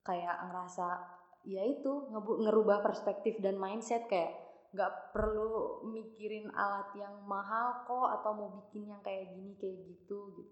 [0.00, 1.04] kayak ngerasa
[1.44, 4.32] ya itu ngerubah perspektif dan mindset kayak
[4.72, 10.32] nggak perlu mikirin alat yang mahal kok atau mau bikin yang kayak gini kayak gitu
[10.32, 10.48] gitu.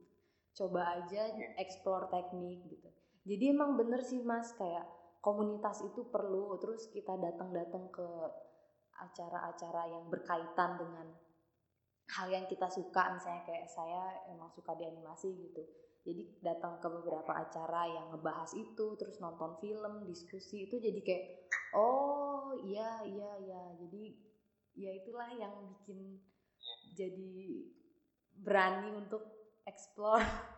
[0.57, 1.25] Coba aja
[1.57, 2.89] explore teknik gitu.
[3.25, 4.85] Jadi emang bener sih mas kayak
[5.25, 8.09] komunitas itu perlu terus kita datang-datang ke
[8.97, 11.07] acara-acara yang berkaitan dengan
[12.07, 15.63] hal yang kita suka misalnya kayak saya emang suka di animasi gitu.
[16.07, 21.25] Jadi datang ke beberapa acara yang ngebahas itu terus nonton film diskusi itu jadi kayak
[21.75, 23.63] oh iya iya iya.
[23.75, 24.15] Jadi
[24.79, 26.23] ya itulah yang bikin
[26.95, 27.35] jadi
[28.39, 29.23] berani untuk
[29.67, 30.23] explore.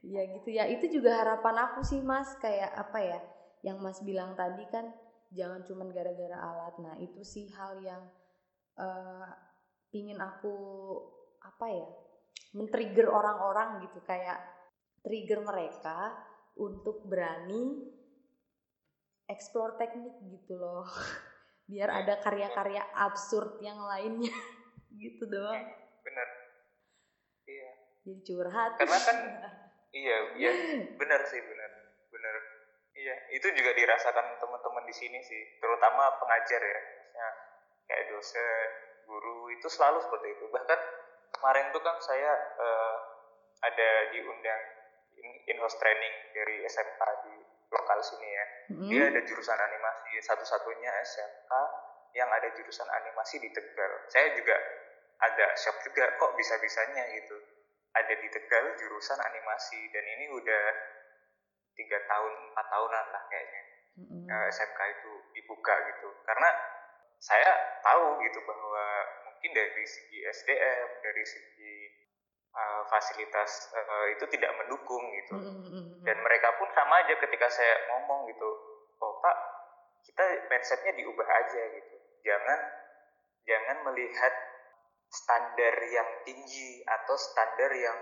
[0.00, 0.64] Ya gitu ya.
[0.64, 2.32] Itu juga harapan aku sih mas.
[2.40, 3.20] Kayak apa ya
[3.60, 4.88] yang mas bilang tadi kan
[5.34, 6.74] jangan cuman gara-gara alat.
[6.80, 8.08] Nah itu sih hal yang
[8.80, 9.28] uh,
[9.90, 10.54] pingin aku
[11.42, 11.88] apa ya
[12.54, 14.38] men-trigger orang-orang gitu kayak
[15.02, 16.14] trigger mereka
[16.58, 17.90] untuk berani
[19.30, 20.86] explore teknik gitu loh.
[21.70, 24.34] Biar ada karya-karya absurd yang lainnya
[25.02, 25.62] gitu doang.
[26.02, 26.28] Bener
[27.46, 27.70] iya.
[28.02, 28.74] Jadi curhat.
[28.78, 29.16] Karena kan
[30.02, 30.50] iya iya.
[30.98, 31.70] Bener sih bener
[32.10, 32.36] bener
[32.90, 35.42] iya itu juga dirasakan teman-teman di sini sih.
[35.62, 37.28] Terutama pengajar ya misalnya
[37.86, 40.78] kayak dosen guru itu selalu seperti itu bahkan
[41.34, 42.96] kemarin tuh kan saya uh,
[43.60, 44.62] ada diundang
[45.50, 47.34] in-house training dari SMK di
[47.70, 48.46] lokal sini ya.
[48.72, 48.88] Mm.
[48.90, 51.52] Dia ada jurusan animasi, satu-satunya SMK
[52.18, 53.92] yang ada jurusan animasi di Tegal.
[54.10, 54.56] Saya juga
[55.20, 57.36] agak shock juga kok bisa-bisanya gitu.
[57.94, 60.64] Ada di Tegal jurusan animasi dan ini udah
[61.78, 63.62] tiga tahun, empat tahunan lah kayaknya.
[64.00, 64.24] Mm.
[64.26, 66.08] Uh, SMK itu dibuka gitu.
[66.26, 66.50] Karena
[67.20, 67.52] saya
[67.84, 68.84] tahu gitu bahwa
[69.28, 71.74] mungkin dari segi SDM, dari segi
[72.56, 75.36] uh, fasilitas uh, itu tidak mendukung gitu.
[76.00, 78.48] Dan mereka pun sama aja ketika saya ngomong gitu,
[79.04, 79.36] oh Pak,
[80.08, 81.96] kita mindsetnya diubah aja gitu.
[82.24, 82.60] Jangan
[83.44, 84.34] jangan melihat
[85.12, 87.98] standar yang tinggi atau standar yang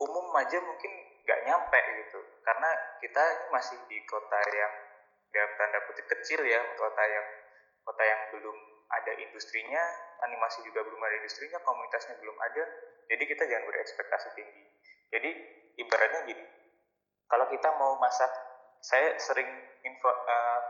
[0.00, 0.92] umum aja mungkin
[1.28, 2.20] nggak nyampe gitu.
[2.40, 2.70] Karena
[3.04, 4.72] kita masih di kota yang
[5.28, 7.26] dalam tanda kutip kecil ya, kota yang
[7.84, 8.58] kota yang belum
[8.90, 9.82] ada industrinya,
[10.24, 12.64] animasi juga belum ada industrinya, komunitasnya belum ada,
[13.08, 14.62] jadi kita jangan berekspektasi tinggi.
[15.12, 15.30] Jadi
[15.78, 16.44] ibaratnya gini,
[17.28, 18.30] kalau kita mau masak,
[18.84, 19.48] saya sering
[19.84, 20.60] info, uh,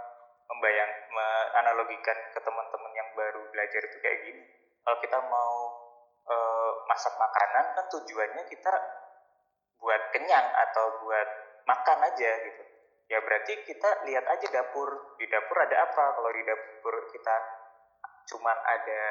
[0.50, 4.44] membayang, menganalogikan ke teman-teman yang baru belajar itu kayak gini.
[4.84, 5.54] Kalau kita mau
[6.28, 8.72] uh, masak makanan kan tujuannya kita
[9.80, 11.28] buat kenyang atau buat
[11.64, 12.64] makan aja gitu.
[13.12, 16.04] Ya berarti kita lihat aja dapur, di dapur ada apa?
[16.16, 17.36] Kalau di dapur kita
[18.24, 19.04] cuman ada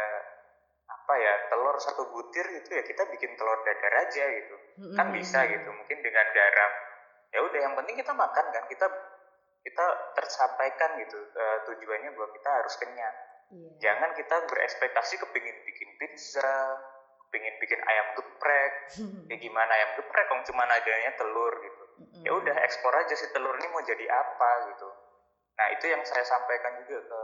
[0.84, 4.97] apa ya telur satu butir gitu ya kita bikin telur dadar aja gitu mm-hmm.
[4.97, 6.71] kan bisa gitu mungkin dengan garam
[7.34, 8.88] ya udah yang penting kita makan kan kita
[9.63, 13.15] kita tersampaikan gitu uh, tujuannya bahwa kita harus kenyang
[13.51, 13.73] yeah.
[13.79, 16.56] jangan kita berekspektasi kepingin bikin pizza
[17.34, 18.74] pengen bikin ayam geprek.
[19.34, 21.84] Ya gimana ayam geprek kalau cuma adanya telur gitu.
[22.22, 24.89] Ya udah ekspor aja si telur ini mau jadi apa gitu.
[25.58, 27.22] Nah itu yang saya sampaikan juga ke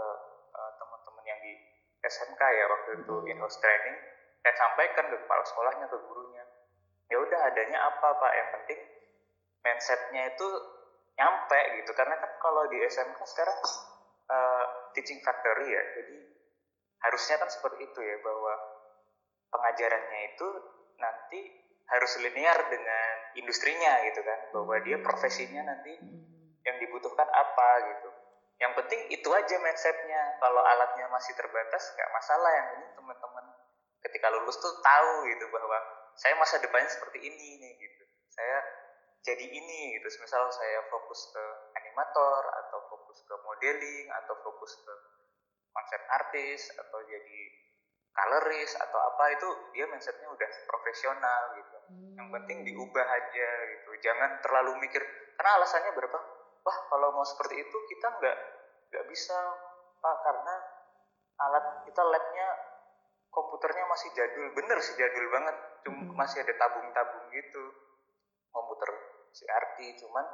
[0.58, 1.54] uh, teman-teman yang di
[2.02, 3.98] SMK ya waktu itu in-house training.
[4.41, 6.43] Saya sampaikan ke kepala sekolahnya ke gurunya.
[7.13, 8.32] Ya udah adanya apa pak?
[8.34, 8.80] Yang penting
[9.62, 10.48] mindsetnya itu
[11.19, 11.91] nyampe gitu.
[11.93, 13.58] Karena kan kalau di SMK sekarang
[14.32, 15.84] uh, teaching factory ya.
[16.02, 16.17] Jadi
[17.00, 18.78] harusnya kan seperti itu ya bahwa
[19.49, 20.47] pengajarannya itu
[21.01, 21.39] nanti
[21.89, 24.39] harus linear dengan industrinya gitu kan.
[24.53, 25.93] Bahwa dia profesinya nanti
[26.65, 28.09] yang dibutuhkan apa gitu.
[28.59, 30.38] Yang penting itu aja mindsetnya.
[30.38, 32.51] Kalau alatnya masih terbatas nggak masalah.
[32.53, 33.45] Yang ini teman-teman
[33.99, 35.77] ketika lulus tuh tahu gitu bahwa
[36.15, 38.03] saya masa depannya seperti ini nih gitu.
[38.29, 38.57] Saya
[39.23, 40.07] jadi ini gitu.
[40.21, 41.43] Misal saya fokus ke
[41.79, 44.93] animator atau fokus ke modeling atau fokus ke
[45.73, 47.39] konsep artis atau jadi
[48.19, 51.77] coloris atau apa itu dia mindsetnya udah profesional gitu.
[51.89, 52.13] Hmm.
[52.19, 53.89] yang penting diubah aja gitu.
[54.03, 55.01] Jangan terlalu mikir
[55.39, 56.19] karena alasannya berapa?
[56.62, 58.38] Wah kalau mau seperti itu kita nggak
[58.91, 59.38] nggak bisa
[59.99, 60.55] pak karena
[61.39, 62.47] alat kita labnya
[63.32, 64.47] komputernya masih jadul.
[64.53, 65.55] Bener sih jadul banget.
[65.88, 66.15] Cuma hmm.
[66.19, 67.63] masih ada tabung-tabung gitu.
[68.51, 68.89] Komputer
[69.32, 70.25] CRT cuman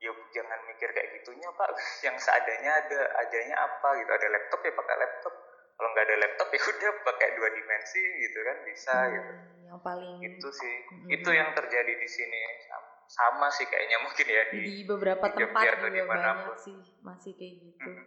[0.00, 1.72] ya jangan mikir kayak gitunya pak.
[2.06, 4.10] Yang seadanya ada adanya apa gitu.
[4.12, 5.34] Ada laptop ya pakai laptop
[5.80, 9.32] kalau nggak ada laptop ya udah pakai dua dimensi gitu kan bisa hmm, gitu
[9.64, 11.08] yang paling itu sih hmm.
[11.08, 12.40] itu yang terjadi di sini
[13.08, 17.54] sama, sih kayaknya mungkin ya di, di beberapa di tempat juga banyak sih masih kayak
[17.64, 18.06] gitu hmm.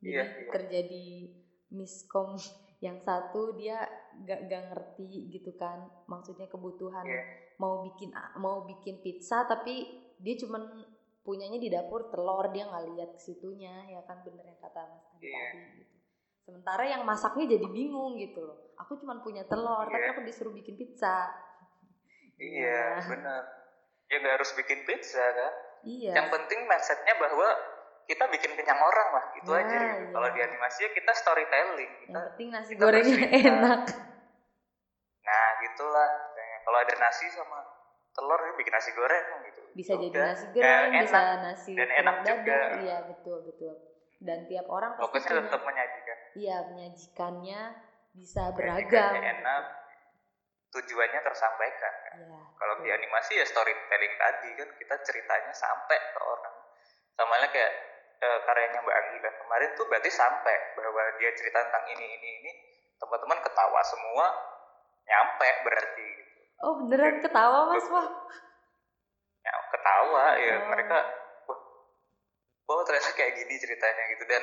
[0.00, 0.48] jadi iya, iya.
[0.48, 1.06] terjadi
[1.76, 2.40] miskom
[2.86, 3.84] yang satu dia
[4.24, 7.24] gak, gak ngerti gitu kan maksudnya kebutuhan yeah.
[7.60, 8.08] mau bikin
[8.40, 10.64] mau bikin pizza tapi dia cuman
[11.24, 15.04] punyanya di dapur telur dia nggak lihat ke situnya ya kan bener yang kata mas
[15.24, 15.32] yeah.
[15.32, 15.93] tadi gitu
[16.44, 18.76] sementara yang masaknya jadi bingung gitu loh.
[18.84, 19.92] Aku cuman punya telur yeah.
[19.96, 21.32] tapi aku disuruh bikin pizza.
[22.36, 23.42] Iya yeah, benar.
[24.12, 25.52] Ya nggak harus bikin pizza kan?
[25.84, 26.12] Iya.
[26.20, 27.48] Yang penting mindsetnya bahwa
[28.04, 30.04] kita bikin kenyang orang lah gitu nah, aja gitu.
[30.04, 30.12] Iya.
[30.12, 31.92] kalau di animasi ya kita storytelling.
[32.04, 33.82] Kita, yang penting nasi gorengnya enak.
[35.24, 36.10] Nah gitulah.
[36.64, 37.60] Kalau ada nasi sama
[38.16, 39.62] telur ya bikin nasi goreng gitu.
[39.72, 40.02] Bisa Udah.
[40.04, 42.60] jadi nasi goreng ya, bisa nasi dan enak juga.
[42.84, 43.72] iya betul betul.
[44.24, 47.60] Dan tiap orang pasti fokusnya tetap menyajikan iya menyajikannya
[48.14, 49.14] bisa beragam.
[49.18, 49.64] enak.
[50.74, 52.18] Tujuannya tersampaikan kan?
[52.18, 54.68] ya, kalau di animasi ya storytelling tadi kan?
[54.74, 56.56] Kita ceritanya sampai ke orang.
[57.14, 57.72] Sama kayak
[58.18, 62.52] uh, karyanya Mbak Anggila kemarin tuh berarti sampai bahwa dia cerita tentang ini ini ini.
[62.98, 64.26] Teman-teman ketawa semua
[65.06, 66.32] nyampe berarti gitu.
[66.64, 67.86] Oh beneran ketawa mas?
[67.86, 68.08] Wah?
[69.44, 70.42] Ya ketawa ya, oh.
[70.42, 70.98] ya mereka
[71.46, 71.60] wah,
[72.72, 74.24] oh ternyata kayak gini ceritanya gitu.
[74.26, 74.42] Dan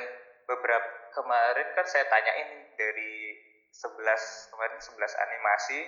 [0.52, 3.40] beberapa kemarin kan saya tanyain dari
[3.72, 5.80] 11 kemarin 11 animasi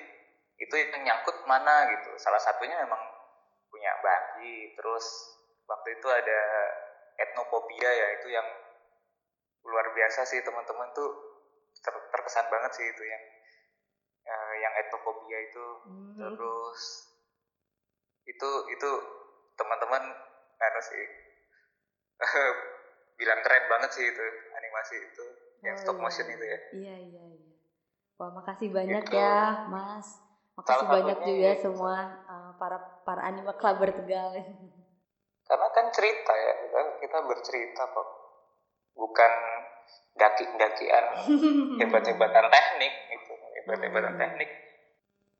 [0.59, 3.01] itu yang nyangkut mana gitu salah satunya memang
[3.67, 5.05] punya Bagi terus
[5.67, 6.41] waktu itu ada
[7.19, 8.47] etnophobia ya itu yang
[9.63, 11.11] luar biasa sih teman-teman tuh
[11.83, 13.23] ter terkesan banget sih itu yang
[14.27, 16.15] uh, yang etnophobia itu hmm.
[16.19, 16.81] terus
[18.23, 18.89] itu itu
[19.59, 20.03] teman-teman
[20.59, 21.05] anu sih
[23.17, 25.25] bilang keren banget sih itu animasi itu
[25.63, 26.03] yang stop iya.
[26.03, 26.59] motion itu ya.
[26.75, 27.53] Iya iya iya.
[28.19, 29.15] Wah makasih banyak itu.
[29.15, 30.19] ya mas.
[30.53, 31.53] Makasih Salah banyak juga ya.
[31.57, 31.97] semua
[32.29, 34.37] uh, para para anime clubber tegal
[35.43, 38.07] karena kan cerita ya kita, kita bercerita kok.
[38.93, 39.31] Bukan
[40.13, 41.05] daki-dakian
[41.81, 44.49] hebat-hebatan teknik itu hebat-hebatan teknik.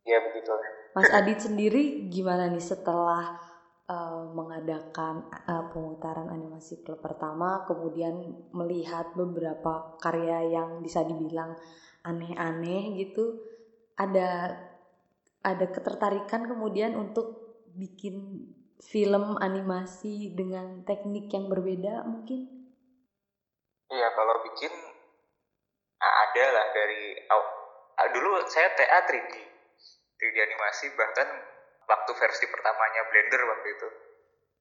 [0.04, 0.52] Ya begitu
[0.98, 3.40] Mas Adit sendiri gimana nih setelah
[3.89, 11.56] uh, mengadakan uh, pemutaran animasi klub pertama kemudian melihat beberapa karya yang bisa dibilang
[12.04, 13.39] aneh-aneh gitu
[13.96, 14.60] ada
[15.43, 18.48] ada ketertarikan kemudian untuk bikin
[18.84, 22.48] film animasi dengan teknik yang berbeda mungkin?
[23.91, 24.72] Iya kalau bikin
[26.04, 27.15] ada lah dari
[28.12, 29.34] dulu saya TA 3D
[30.19, 31.28] 3D animasi bahkan
[31.88, 33.90] waktu versi pertamanya Blender waktu itu.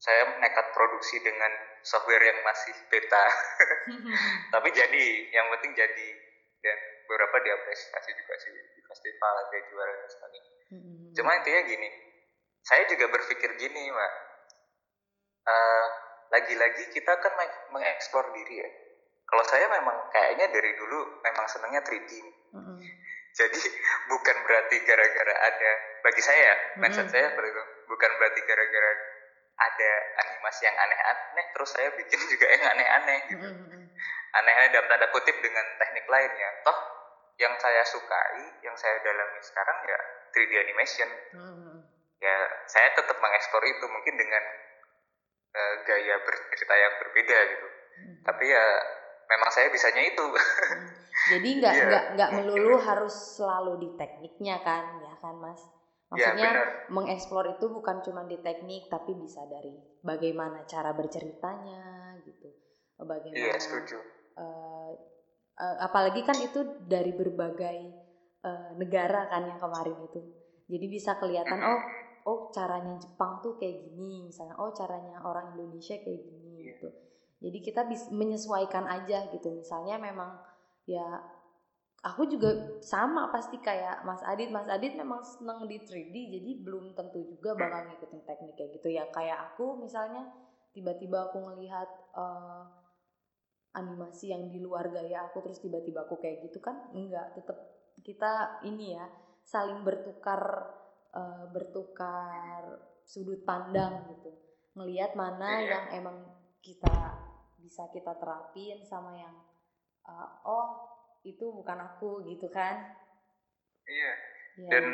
[0.03, 1.53] Saya nekat produksi dengan
[1.87, 3.25] software yang masih beta.
[4.55, 6.09] Tapi jadi yang penting jadi.
[6.63, 10.53] Dan beberapa diapresiasi juga sih di festival ada juara dan sebagainya.
[10.73, 11.13] Hmm.
[11.13, 11.89] cuma intinya gini
[12.63, 14.13] saya juga berpikir gini mbak.
[15.43, 15.87] Uh,
[16.31, 17.35] lagi-lagi kita kan
[17.75, 18.71] mengeksplor diri ya.
[19.27, 22.11] Kalau saya memang kayaknya dari dulu memang senangnya 3D.
[22.55, 22.79] Mm-hmm.
[23.33, 23.61] Jadi
[24.13, 25.73] bukan berarti gara-gara ada
[26.05, 26.81] bagi saya mm-hmm.
[26.85, 27.33] mindset saya
[27.89, 28.93] bukan berarti gara-gara
[29.53, 29.93] ada
[30.27, 33.85] animasi yang aneh-aneh terus saya bikin juga yang aneh-aneh gitu mm-hmm.
[34.37, 37.03] aneh-aneh dalam tanda kutip dengan teknik lainnya toh
[37.41, 39.99] yang saya sukai yang saya dalami sekarang ya
[40.33, 41.77] 3D animation hmm.
[42.21, 42.37] ya
[42.69, 44.45] saya tetap mengeksplor itu mungkin dengan
[45.57, 48.17] uh, gaya bercerita yang berbeda gitu hmm.
[48.29, 48.65] tapi ya
[49.33, 50.89] memang saya bisanya itu hmm.
[51.31, 51.85] Jadi nggak iya.
[51.87, 52.15] nggak yeah.
[52.19, 55.63] nggak melulu harus selalu di tekniknya kan ya kan mas?
[56.13, 59.73] Iya, maksudnya ya, mengeksplor itu bukan cuma di teknik tapi bisa dari
[60.05, 62.53] bagaimana cara berceritanya gitu.
[63.01, 63.97] Bagaimana iya, setuju.
[64.37, 64.93] Uh,
[65.57, 67.79] uh, apalagi kan itu dari berbagai
[68.45, 70.21] uh, negara kan yang kemarin itu.
[70.69, 71.81] Jadi bisa kelihatan oh
[72.29, 76.89] oh caranya Jepang tuh kayak gini misalnya oh caranya orang Indonesia kayak gini gitu.
[77.43, 79.49] Jadi kita bisa menyesuaikan aja gitu.
[79.51, 80.52] Misalnya memang
[80.87, 81.23] ya
[82.03, 84.51] aku juga sama pasti kayak Mas Adit.
[84.51, 88.89] Mas Adit memang seneng di 3D jadi belum tentu juga bakal ngikutin teknik kayak gitu
[88.91, 89.07] ya.
[89.15, 90.27] Kayak aku misalnya
[90.75, 92.67] tiba-tiba aku ngelihat uh,
[93.73, 97.39] animasi yang di luar gaya aku terus tiba-tiba aku kayak gitu kan enggak.
[97.39, 97.59] Tetap
[98.03, 99.07] kita ini ya
[99.47, 100.43] saling bertukar
[101.15, 104.35] uh, bertukar sudut pandang gitu.
[104.75, 106.19] Ngelihat mana yang emang
[106.59, 107.15] kita
[107.63, 109.35] bisa kita terapin sama yang
[110.09, 110.67] uh, oh
[111.23, 112.99] itu bukan aku gitu kan
[113.87, 114.13] iya
[114.59, 114.69] ya.
[114.75, 114.85] dan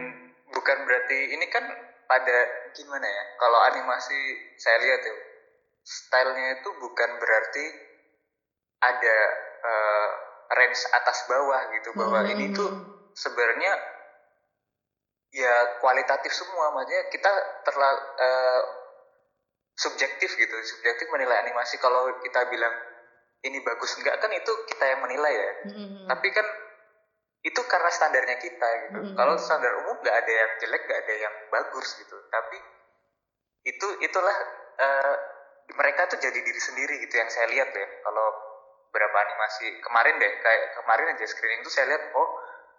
[0.53, 1.65] bukan berarti ini kan
[2.09, 2.39] pada
[2.73, 4.21] gimana ya kalau animasi
[4.57, 5.15] saya lihat ya
[5.85, 7.67] stylenya itu bukan berarti
[8.81, 9.19] ada
[9.65, 10.09] uh,
[10.57, 12.33] range atas bawah gitu bahwa hmm.
[12.37, 12.71] ini tuh
[13.13, 13.73] sebenarnya
[15.29, 17.33] ya kualitatif semua maksudnya kita
[17.69, 18.63] terlalu uh,
[19.77, 22.73] subjektif gitu subjektif menilai animasi kalau kita bilang
[23.47, 23.95] ini bagus.
[24.01, 25.53] Enggak kan itu kita yang menilai ya.
[25.69, 26.07] Mm-hmm.
[26.11, 26.47] tapi kan
[27.47, 28.99] itu karena standarnya kita gitu.
[28.99, 29.15] Mm-hmm.
[29.15, 32.17] kalau standar umum nggak ada yang jelek nggak ada yang bagus gitu.
[32.31, 32.59] Tapi
[33.69, 34.37] itu itulah
[34.81, 35.15] uh,
[35.77, 38.27] mereka tuh jadi diri sendiri gitu yang saya lihat ya kalau
[38.89, 42.29] berapa animasi kemarin deh kayak kemarin aja screening tuh saya lihat oh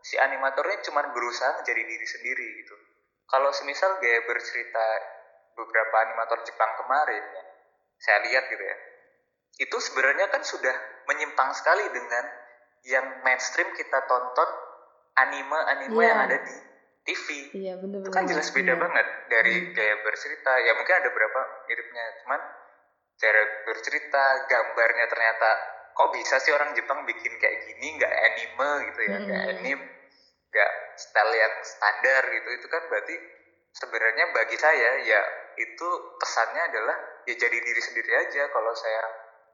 [0.02, 2.76] si animatornya cuma berusaha menjadi diri sendiri gitu.
[3.30, 4.86] Kalau semisal gaya bercerita
[5.54, 7.44] beberapa animator Jepang kemarin ya,
[8.02, 8.78] saya lihat gitu ya
[9.60, 10.72] itu sebenarnya kan sudah
[11.06, 12.26] menyimpang sekali dengan
[12.88, 14.50] yang mainstream kita tonton
[15.20, 16.08] anime-anime yeah.
[16.08, 16.56] yang ada di
[17.04, 17.28] TV.
[17.52, 18.80] Iya, bener, itu kan jelas beda yeah.
[18.80, 19.72] banget dari hmm.
[19.76, 20.52] gaya bercerita.
[20.64, 22.42] Ya mungkin ada beberapa miripnya, cuman
[23.20, 25.50] cara bercerita, gambarnya ternyata
[25.92, 29.52] kok bisa sih orang Jepang bikin kayak gini, nggak anime gitu ya, nggak hmm.
[29.60, 29.84] anime,
[30.56, 32.50] nggak style yang standar gitu.
[32.64, 33.16] Itu kan berarti
[33.76, 35.22] sebenarnya bagi saya ya
[35.60, 36.98] itu pesannya adalah
[37.28, 39.04] ya jadi diri sendiri aja kalau saya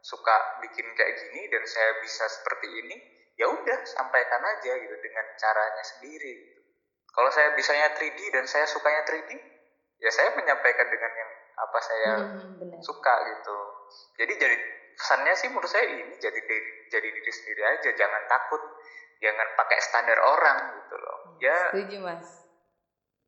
[0.06, 2.96] suka bikin kayak gini dan saya bisa seperti ini
[3.42, 6.62] ya udah sampaikan aja gitu dengan caranya sendiri gitu.
[7.10, 9.34] kalau saya bisanya 3D dan saya sukanya 3D
[9.98, 13.58] ya saya menyampaikan dengan yang apa saya hmm, suka gitu.
[14.20, 14.56] Jadi jadi
[14.96, 18.62] pesannya sih menurut saya ini jadi diri, jadi diri sendiri aja jangan takut
[19.24, 21.18] jangan pakai standar orang gitu loh.
[21.40, 22.28] Ya setuju mas.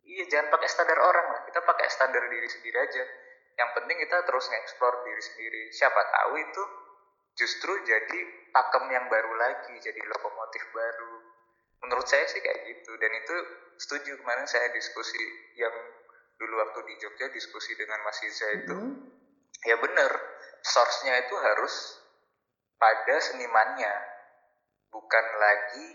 [0.03, 3.03] iya jangan pakai standar orang lah kita pakai standar diri sendiri aja
[3.57, 5.63] yang penting kita terus nge-explore diri sendiri.
[5.73, 6.63] Siapa tahu itu
[7.33, 8.19] justru jadi
[8.53, 11.13] pakem yang baru lagi jadi lokomotif baru.
[11.85, 12.93] Menurut saya sih kayak gitu.
[13.01, 13.35] Dan itu
[13.81, 15.21] setuju kemarin saya diskusi
[15.57, 15.73] yang
[16.37, 18.77] dulu waktu di Jogja diskusi dengan Mas Iza itu.
[18.77, 19.65] Mm -hmm.
[19.65, 20.11] ya bener
[20.61, 21.73] source-nya itu harus
[22.77, 23.93] pada senimannya.
[24.93, 25.87] Bukan lagi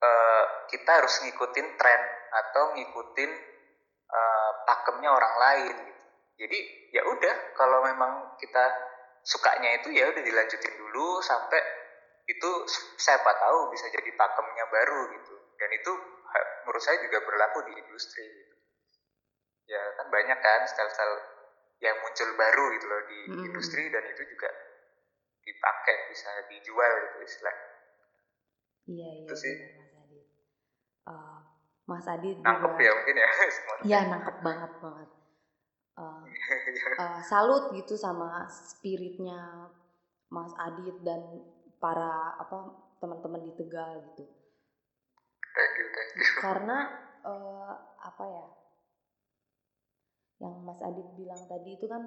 [0.00, 3.30] uh, kita harus ngikutin tren atau ngikutin
[4.08, 5.87] uh, pakemnya orang lain
[6.38, 6.58] jadi
[6.94, 8.64] ya udah kalau memang kita
[9.26, 11.60] sukanya itu ya udah dilanjutin dulu sampai
[12.30, 12.50] itu
[12.96, 15.92] siapa tahu bisa jadi pakemnya baru gitu dan itu
[16.64, 18.56] menurut saya juga berlaku di industri gitu.
[19.72, 21.16] ya kan banyak kan style-style
[21.80, 23.44] yang muncul baru gitu loh di hmm.
[23.50, 24.50] industri dan itu juga
[25.42, 27.56] dipakai bisa dijual gitu istilah
[28.88, 29.54] iya iya itu sih.
[29.80, 30.26] Mas Adit
[31.08, 31.40] uh,
[31.88, 33.28] Mas Adit nangkep juga, ya mungkin ya
[33.88, 35.08] iya nangkep banget banget
[36.98, 39.68] uh, salut gitu sama spiritnya
[40.28, 41.20] Mas Adit dan
[41.80, 44.24] para apa teman-teman di Tegal gitu.
[45.54, 46.24] Thank you, thank you.
[46.44, 46.78] Karena
[47.24, 47.72] uh,
[48.02, 48.46] apa ya?
[50.38, 52.02] Yang Mas Adit bilang tadi itu kan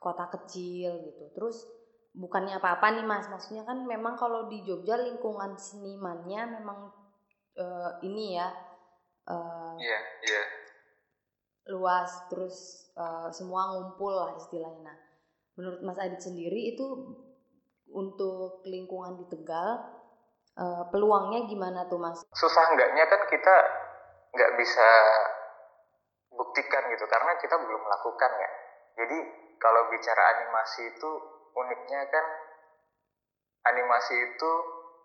[0.00, 1.24] kota kecil gitu.
[1.36, 1.68] Terus
[2.10, 6.90] bukannya apa-apa nih Mas, maksudnya kan memang kalau di Jogja lingkungan senimannya memang
[7.60, 8.48] uh, ini ya.
[9.30, 10.34] Iya, uh, yeah, iya.
[10.34, 10.59] Yeah
[11.70, 14.90] luas terus uh, semua ngumpul lah istilahnya.
[14.90, 14.96] Nah,
[15.54, 16.86] menurut Mas Adit sendiri itu
[17.90, 19.78] untuk lingkungan di Tegal
[20.58, 22.20] uh, peluangnya gimana tuh Mas?
[22.34, 23.54] Susah enggaknya kan kita
[24.30, 24.88] nggak bisa
[26.30, 28.50] buktikan gitu karena kita belum melakukan ya.
[29.00, 29.18] Jadi
[29.62, 31.10] kalau bicara animasi itu
[31.54, 32.26] uniknya kan
[33.70, 34.52] animasi itu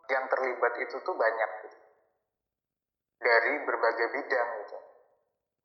[0.09, 1.77] yang terlibat itu tuh banyak gitu.
[3.15, 4.74] dari berbagai bidang gitu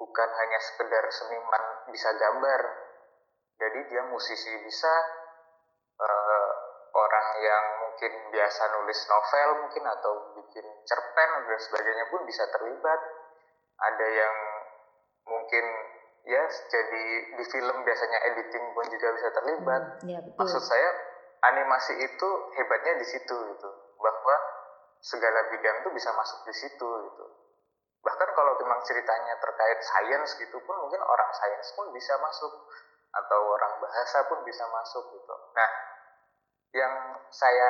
[0.01, 2.63] bukan hanya sekedar seniman bisa gambar.
[3.61, 4.95] Jadi dia musisi bisa
[6.01, 6.51] uh,
[6.97, 13.01] orang yang mungkin biasa nulis novel mungkin atau bikin cerpen dan sebagainya pun bisa terlibat.
[13.77, 14.37] Ada yang
[15.29, 15.65] mungkin
[16.25, 17.05] ya jadi
[17.37, 19.83] di film biasanya editing pun juga bisa terlibat.
[20.01, 20.41] Hmm, ya, betul.
[20.41, 20.89] maksud saya
[21.45, 23.71] animasi itu hebatnya di situ gitu.
[24.01, 24.37] Bahwa
[25.05, 27.50] segala bidang itu bisa masuk di situ gitu
[28.01, 32.53] bahkan kalau memang ceritanya terkait sains gitu pun mungkin orang sains pun bisa masuk.
[33.11, 35.35] Atau orang bahasa pun bisa masuk gitu.
[35.59, 35.71] Nah
[36.71, 36.95] yang
[37.35, 37.69] saya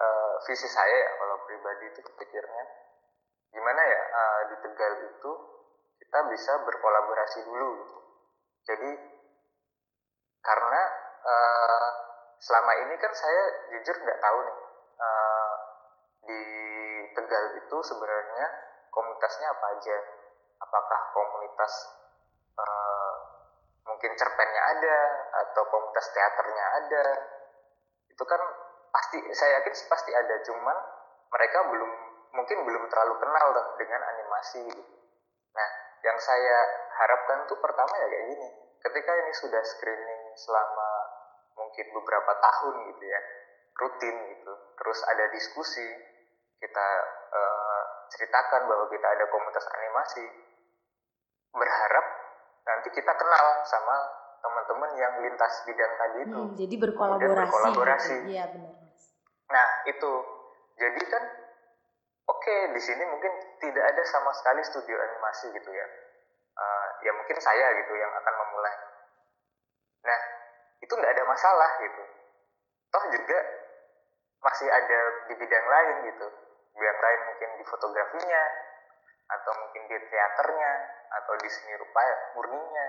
[0.00, 2.64] uh, visi saya ya kalau pribadi itu pikirnya
[3.52, 5.32] gimana ya uh, di Tegal itu
[6.00, 7.98] kita bisa berkolaborasi dulu gitu.
[8.72, 8.90] Jadi
[10.40, 10.82] karena
[11.28, 11.90] uh,
[12.40, 13.42] selama ini kan saya
[13.76, 14.58] jujur nggak tahu nih
[14.96, 15.54] uh,
[16.24, 16.40] di
[17.12, 18.46] Tegal itu sebenarnya
[18.90, 19.96] komunitasnya apa aja
[20.60, 21.72] apakah komunitas
[22.58, 23.14] uh,
[23.86, 24.98] mungkin cerpennya ada
[25.46, 27.04] atau komunitas teaternya ada
[28.12, 28.42] itu kan
[28.90, 30.76] pasti saya yakin pasti ada cuman
[31.30, 31.90] mereka belum
[32.30, 34.94] mungkin belum terlalu kenal dengan animasi gitu.
[35.54, 35.68] nah
[36.06, 36.58] yang saya
[37.00, 38.48] harapkan tuh pertama ya kayak gini
[38.80, 40.90] ketika ini sudah screening selama
[41.58, 43.20] mungkin beberapa tahun gitu ya
[43.80, 45.86] rutin gitu terus ada diskusi
[46.60, 46.88] kita
[47.32, 47.59] uh,
[48.10, 50.26] ceritakan bahwa kita ada komunitas animasi
[51.54, 52.06] berharap
[52.66, 53.96] nanti kita kenal sama
[54.40, 56.40] teman-teman yang lintas bidang tadi itu.
[56.40, 58.16] Hmm, jadi berkolaborasi berkolaborasi.
[58.30, 58.74] Iya benar
[59.50, 60.12] nah itu.
[60.80, 61.22] Jadi kan
[62.30, 65.86] oke okay, di sini mungkin tidak ada sama sekali studio animasi gitu ya.
[66.56, 68.76] Uh, ya mungkin saya gitu yang akan memulai.
[70.06, 70.20] Nah
[70.80, 72.02] itu nggak ada masalah gitu.
[72.90, 73.38] Toh juga
[74.40, 76.26] masih ada di bidang lain gitu
[76.74, 78.42] bidang lain mungkin di fotografinya
[79.30, 80.72] atau mungkin di teaternya
[81.10, 82.02] atau di seni rupa
[82.34, 82.88] murninya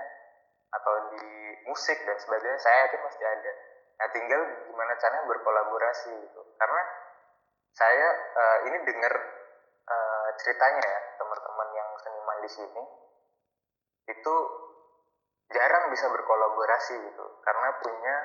[0.72, 1.26] atau di
[1.68, 2.58] musik dan sebagainya.
[2.58, 3.52] Saya yakin pasti ada.
[4.00, 6.40] Nah tinggal gimana caranya berkolaborasi gitu.
[6.58, 6.82] Karena
[7.72, 9.14] saya uh, ini dengar
[9.86, 12.82] uh, ceritanya ya teman-teman yang seniman di sini
[14.10, 14.34] itu
[15.52, 17.26] jarang bisa berkolaborasi gitu.
[17.44, 18.16] Karena punya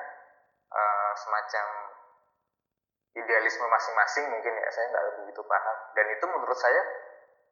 [0.72, 1.66] uh, semacam
[3.16, 5.76] idealisme masing-masing mungkin ya saya nggak begitu paham.
[5.96, 6.82] Dan itu menurut saya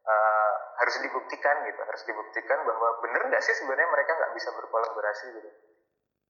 [0.05, 5.25] uh, harus dibuktikan gitu harus dibuktikan bahwa benar nggak sih sebenarnya mereka nggak bisa berkolaborasi
[5.33, 5.51] gitu.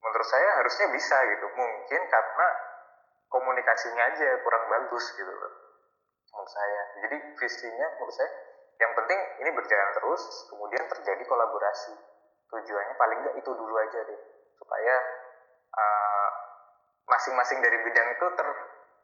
[0.03, 2.47] Menurut saya harusnya bisa gitu mungkin karena
[3.27, 6.81] komunikasinya aja kurang bagus gitu menurut saya.
[7.03, 8.31] Jadi visinya menurut saya
[8.77, 10.21] yang penting ini berjalan terus
[10.53, 11.93] kemudian terjadi kolaborasi.
[12.47, 14.19] Tujuannya paling nggak itu dulu aja deh
[14.55, 14.95] supaya
[15.75, 16.29] uh,
[17.11, 18.47] masing-masing dari bidang itu ter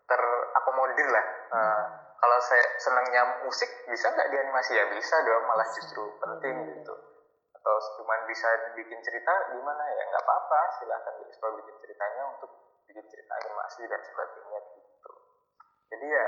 [0.08, 1.26] terakomodir lah.
[1.54, 1.84] Uh,
[2.24, 4.80] kalau saya senangnya musik bisa nggak di animasi?
[4.80, 6.70] Ya bisa dong malah justru penting hmm.
[6.80, 6.96] gitu.
[7.60, 8.48] Atau cuma bisa
[8.80, 9.84] bikin cerita gimana?
[9.92, 12.52] Ya nggak apa-apa silahkan dieksplor bikin ceritanya untuk
[12.88, 15.12] bikin cerita animasi dan sebagainya gitu.
[15.92, 16.26] Jadi ya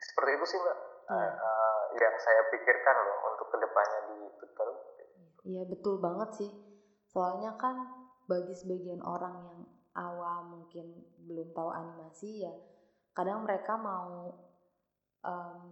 [0.00, 0.78] seperti itu sih mbak.
[1.04, 1.20] Hmm.
[1.20, 4.72] uh, yang saya pikirkan loh untuk ke depannya di Tegal
[5.44, 6.50] iya betul banget sih.
[7.12, 7.76] Soalnya kan
[8.24, 9.60] bagi sebagian orang yang
[9.94, 12.54] awam mungkin belum tahu animasi ya
[13.14, 14.34] kadang mereka mau
[15.22, 15.62] um,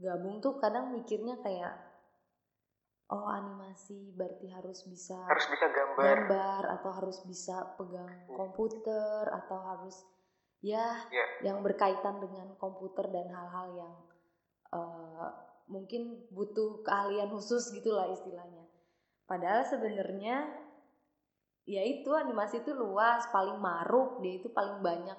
[0.00, 1.76] gabung tuh kadang mikirnya kayak
[3.12, 8.32] oh animasi berarti harus bisa harus bisa gambar gambar atau harus bisa pegang iya.
[8.32, 9.96] komputer atau harus
[10.64, 11.28] ya yeah.
[11.52, 13.94] yang berkaitan dengan komputer dan hal-hal yang
[14.72, 15.28] uh,
[15.68, 18.64] mungkin butuh keahlian khusus gitulah istilahnya
[19.28, 20.48] padahal sebenarnya
[21.68, 25.18] ya itu animasi itu luas paling maruk dia itu paling banyak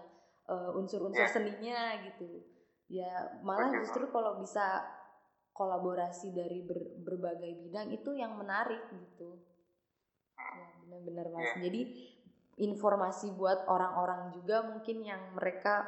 [0.51, 1.31] uh, unsur-unsur yeah.
[1.31, 2.43] seninya gitu.
[2.91, 4.83] Ya malah justru kalau bisa
[5.55, 9.39] kolaborasi dari ber, berbagai bidang itu yang menarik gitu.
[10.35, 11.55] Ya benar-benar mas.
[11.55, 11.71] Yeah.
[11.71, 11.81] jadi
[12.59, 15.87] informasi buat orang-orang juga mungkin yang mereka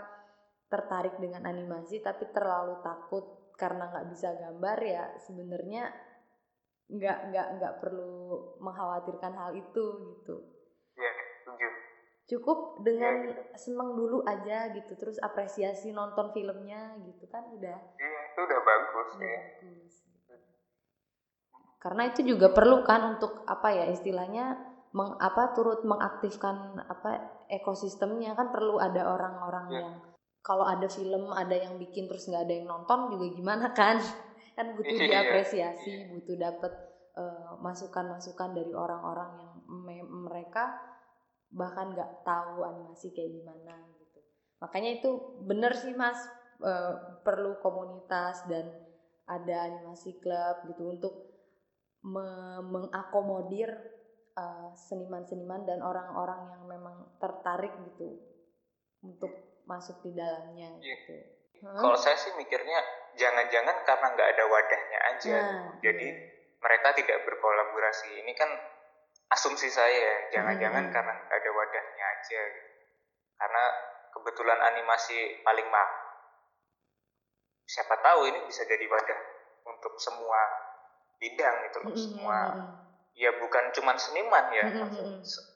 [0.72, 5.94] tertarik dengan animasi tapi terlalu takut karena nggak bisa gambar ya sebenarnya
[6.90, 9.86] nggak nggak nggak perlu mengkhawatirkan hal itu
[10.18, 10.36] gitu.
[10.98, 11.12] Ya
[11.44, 11.83] setuju
[12.24, 18.40] cukup dengan seneng dulu aja gitu terus apresiasi nonton filmnya gitu kan udah iya itu
[18.40, 19.94] udah bagus udah ya bagus.
[21.84, 24.56] karena itu juga perlu kan untuk apa ya istilahnya
[24.96, 29.76] meng, apa turut mengaktifkan apa ekosistemnya kan perlu ada orang-orang ya.
[29.84, 29.90] yang
[30.40, 34.00] kalau ada film ada yang bikin terus nggak ada yang nonton juga gimana kan
[34.56, 36.08] kan butuh iya, diapresiasi iya.
[36.08, 36.74] butuh dapat
[37.20, 40.93] uh, masukan-masukan dari orang-orang yang me mereka
[41.54, 44.20] bahkan nggak tahu animasi kayak gimana gitu
[44.58, 45.10] makanya itu
[45.46, 46.18] bener sih mas
[46.66, 48.74] uh, perlu komunitas dan
[49.30, 51.14] ada animasi klub gitu untuk
[52.04, 53.72] me mengakomodir
[54.36, 58.20] eh, seniman-seniman dan orang-orang yang memang tertarik gitu
[59.00, 59.32] untuk
[59.64, 61.00] masuk di dalamnya yeah.
[61.00, 61.16] gitu.
[61.64, 61.80] Hmm?
[61.80, 62.76] Kalau saya sih mikirnya
[63.16, 66.28] jangan-jangan karena nggak ada wadahnya aja, nah, jadi iya.
[66.60, 68.20] mereka tidak berkolaborasi.
[68.20, 68.52] Ini kan
[69.32, 70.94] asumsi saya, jangan-jangan hmm.
[70.94, 71.40] karena nggak
[71.74, 72.42] wadahnya aja.
[73.34, 73.64] Karena
[74.14, 76.14] kebetulan animasi paling mahal
[77.66, 79.20] siapa tahu ini bisa jadi wadah
[79.66, 80.42] untuk semua
[81.18, 82.40] bidang itu loh, semua
[83.16, 84.68] ya bukan cuma seniman ya,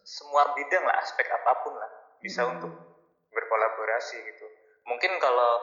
[0.07, 1.91] semua bidang lah, aspek apa pun lah
[2.23, 2.71] bisa untuk
[3.29, 4.45] berkolaborasi gitu.
[4.87, 5.53] Mungkin kalau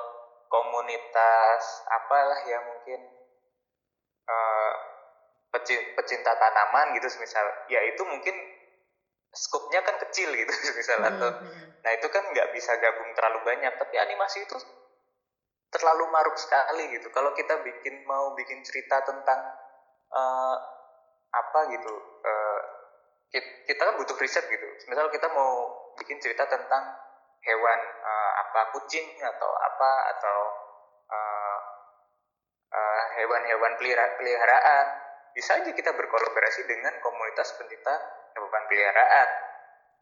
[0.52, 3.00] komunitas apalah ya mungkin
[4.28, 4.72] uh,
[5.96, 7.42] pecinta tanaman gitu misal
[7.72, 8.36] ya itu mungkin
[9.34, 11.30] skupnya kan kecil gitu misal atau
[11.84, 14.56] nah itu kan nggak bisa gabung terlalu banyak tapi animasi itu
[15.74, 17.10] terlalu maruk sekali gitu.
[17.10, 19.40] Kalau kita bikin mau bikin cerita tentang
[20.14, 20.56] uh,
[21.34, 22.60] apa gitu, uh,
[23.66, 24.66] kita kan butuh riset gitu.
[24.86, 26.94] Misal kita mau bikin cerita tentang
[27.42, 30.38] hewan uh, apa kucing atau apa atau
[31.10, 31.58] uh,
[32.70, 34.86] uh, hewan-hewan peliharaan,
[35.34, 37.94] bisa aja kita berkolaborasi dengan komunitas pencinta
[38.38, 39.28] hewan peliharaan.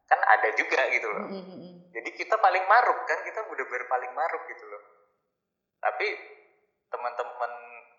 [0.07, 1.25] Kan ada juga gitu loh.
[1.27, 1.89] Mm-hmm.
[1.89, 5.03] Jadi kita paling maruk kan, kita udah berpaling maruk gitu loh
[5.83, 6.07] tapi
[6.87, 7.51] teman-teman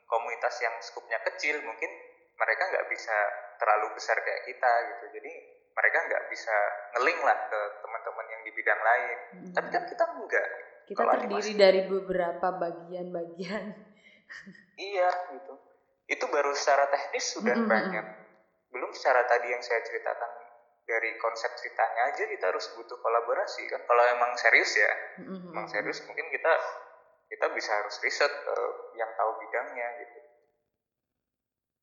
[0.09, 1.91] komunitas yang skupnya kecil mungkin
[2.35, 3.16] mereka nggak bisa
[3.61, 5.32] terlalu besar kayak kita gitu jadi
[5.74, 6.57] mereka nggak bisa
[6.97, 9.53] ngeling lah ke teman-teman yang di bidang lain hmm.
[9.53, 10.49] tapi kan kita enggak
[10.85, 13.64] kita terdiri animasi, dari beberapa bagian-bagian
[14.80, 15.55] iya gitu
[16.11, 17.68] itu baru secara teknis sudah hmm.
[17.70, 18.07] banyak.
[18.74, 20.44] belum secara tadi yang saya ceritakan
[20.84, 23.80] dari konsep ceritanya aja kita harus butuh kolaborasi kan.
[23.88, 24.92] Kalau emang serius ya
[25.24, 25.52] mm-hmm.
[25.52, 26.52] emang serius mungkin kita
[27.32, 30.18] kita bisa harus riset uh, yang tahu bidangnya gitu.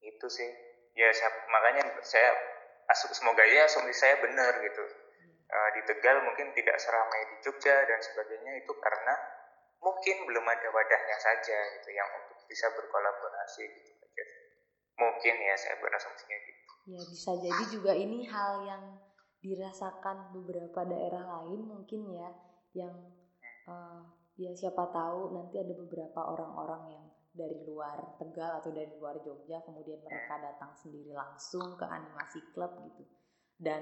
[0.06, 0.50] Itu sih.
[0.92, 2.36] Ya saya, makanya saya
[2.94, 4.86] semoga ya asumsi saya benar gitu.
[5.52, 9.16] Uh, di Tegal mungkin tidak seramai di Jogja dan sebagainya itu karena
[9.82, 14.01] mungkin belum ada wadahnya saja gitu yang untuk bisa berkolaborasi gitu
[15.02, 16.62] mungkin ya saya berasumsinya gitu.
[16.94, 18.84] Ya bisa jadi juga ini hal yang
[19.42, 22.30] dirasakan beberapa daerah lain mungkin ya
[22.78, 22.94] yang
[23.66, 24.06] uh,
[24.38, 29.64] ya siapa tahu nanti ada beberapa orang-orang yang dari luar Tegal atau dari luar Jogja
[29.66, 33.04] kemudian mereka datang sendiri langsung ke animasi klub gitu.
[33.58, 33.82] Dan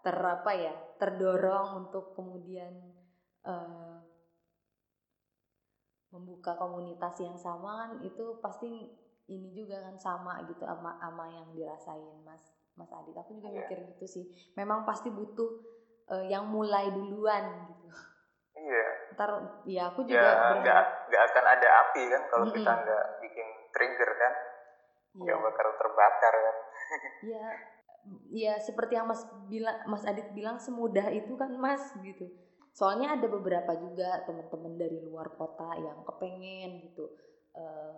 [0.00, 2.72] terapa ya terdorong untuk kemudian
[3.44, 4.00] uh,
[6.10, 8.90] membuka komunitas yang sama kan itu pasti
[9.30, 12.42] ini juga kan sama gitu ama ama yang dirasain mas
[12.74, 13.62] mas Adit aku juga iya.
[13.62, 14.24] mikir gitu sih
[14.58, 15.62] memang pasti butuh
[16.10, 17.80] uh, yang mulai duluan gitu
[18.60, 18.86] Iya.
[19.16, 19.30] Ntar
[19.64, 22.58] ya aku juga ya, nggak nggak akan ada api kan kalau mm -hmm.
[22.60, 24.32] kita nggak bikin trigger kan
[25.10, 25.46] nggak yeah.
[25.48, 26.56] bakal terbakar kan.
[27.30, 27.46] Iya.
[28.32, 32.26] ya seperti yang Mas bilang Mas Adit bilang semudah itu kan Mas gitu.
[32.72, 37.12] Soalnya ada beberapa juga teman-teman dari luar kota yang kepengen gitu
[37.54, 37.94] uh,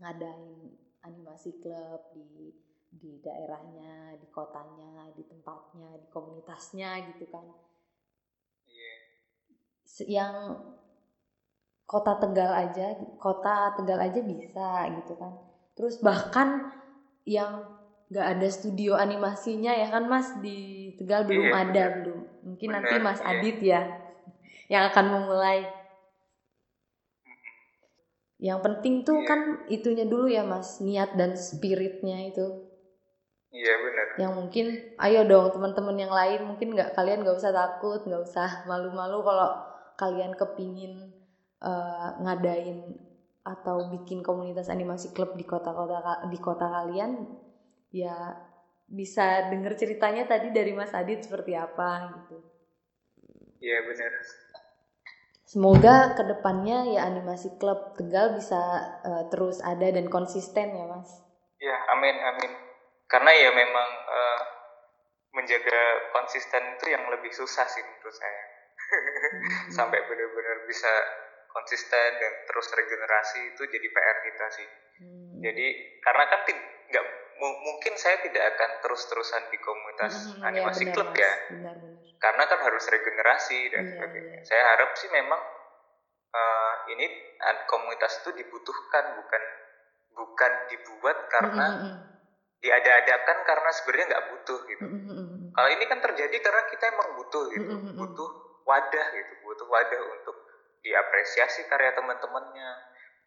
[0.00, 0.74] ngadain
[1.04, 2.50] animasi klub di
[2.94, 7.46] di daerahnya, di kotanya, di tempatnya, di komunitasnya gitu kan.
[10.06, 10.34] Yang
[11.84, 14.68] kota Tegal aja kota Tegal aja bisa
[15.02, 15.34] gitu kan.
[15.74, 16.70] Terus bahkan
[17.26, 17.66] yang
[18.08, 20.30] nggak ada studio animasinya ya kan Mas?
[20.38, 21.94] Di Tegal belum iya, ada bener.
[21.98, 22.20] belum.
[22.46, 23.28] Mungkin bener, nanti Mas iya.
[23.30, 23.82] Adit ya
[24.72, 25.66] yang akan memulai
[28.44, 29.28] yang penting tuh iya.
[29.28, 29.40] kan
[29.72, 32.68] itunya dulu ya Mas niat dan spiritnya itu
[33.54, 34.06] Iya benar.
[34.18, 34.66] Yang mungkin,
[34.98, 39.62] ayo dong teman-teman yang lain mungkin nggak kalian nggak usah takut, nggak usah malu-malu kalau
[39.94, 41.14] kalian kepingin
[41.62, 42.98] uh, ngadain
[43.46, 47.30] atau bikin komunitas animasi klub di kota-kota di kota kalian
[47.94, 48.34] ya
[48.90, 52.42] bisa denger ceritanya tadi dari Mas Adit seperti apa gitu.
[53.62, 54.12] Iya benar.
[55.54, 58.58] Semoga ke depannya ya animasi klub Tegal bisa
[59.06, 61.06] uh, terus ada dan konsisten ya Mas.
[61.62, 62.52] Ya amin amin.
[63.06, 64.40] Karena ya memang uh,
[65.30, 69.70] menjaga konsisten itu yang lebih susah sih menurut saya hmm.
[69.70, 70.90] sampai benar-benar bisa
[71.54, 74.68] konsisten dan terus regenerasi itu jadi PR kita sih.
[75.06, 75.38] Hmm.
[75.38, 75.66] Jadi
[76.02, 76.40] karena kan
[76.90, 77.06] nggak
[77.38, 82.03] mungkin saya tidak akan terus-terusan di komunitas hmm, hmm animasi ya, klub ya, benar, benar.
[82.18, 84.38] Karena kan harus regenerasi dan ya, sebagainya.
[84.40, 84.44] Ya.
[84.46, 85.40] Saya harap sih memang
[86.32, 87.06] uh, ini
[87.68, 89.42] komunitas itu dibutuhkan bukan
[90.14, 91.96] bukan dibuat karena hmm, hmm,
[92.62, 94.84] diada-adakan karena sebenarnya nggak butuh gitu.
[94.86, 98.30] Hmm, hmm, Kalau ini kan terjadi karena kita emang butuh gitu, hmm, butuh
[98.64, 100.36] wadah gitu butuh wadah untuk
[100.80, 102.70] diapresiasi karya teman-temannya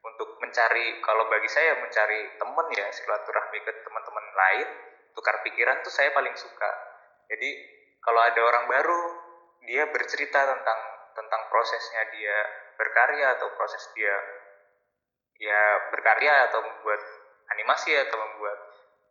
[0.02, 4.68] untuk mencari kalau bagi saya mencari teman ya silaturahmi ke teman-teman lain
[5.14, 6.70] tukar pikiran tuh saya paling suka
[7.30, 7.50] jadi
[8.08, 9.01] kalau ada orang baru
[9.68, 10.80] dia bercerita tentang
[11.12, 12.38] tentang prosesnya dia
[12.80, 14.16] berkarya atau proses dia
[15.43, 17.03] ya berkarya atau membuat
[17.51, 18.55] animasi atau membuat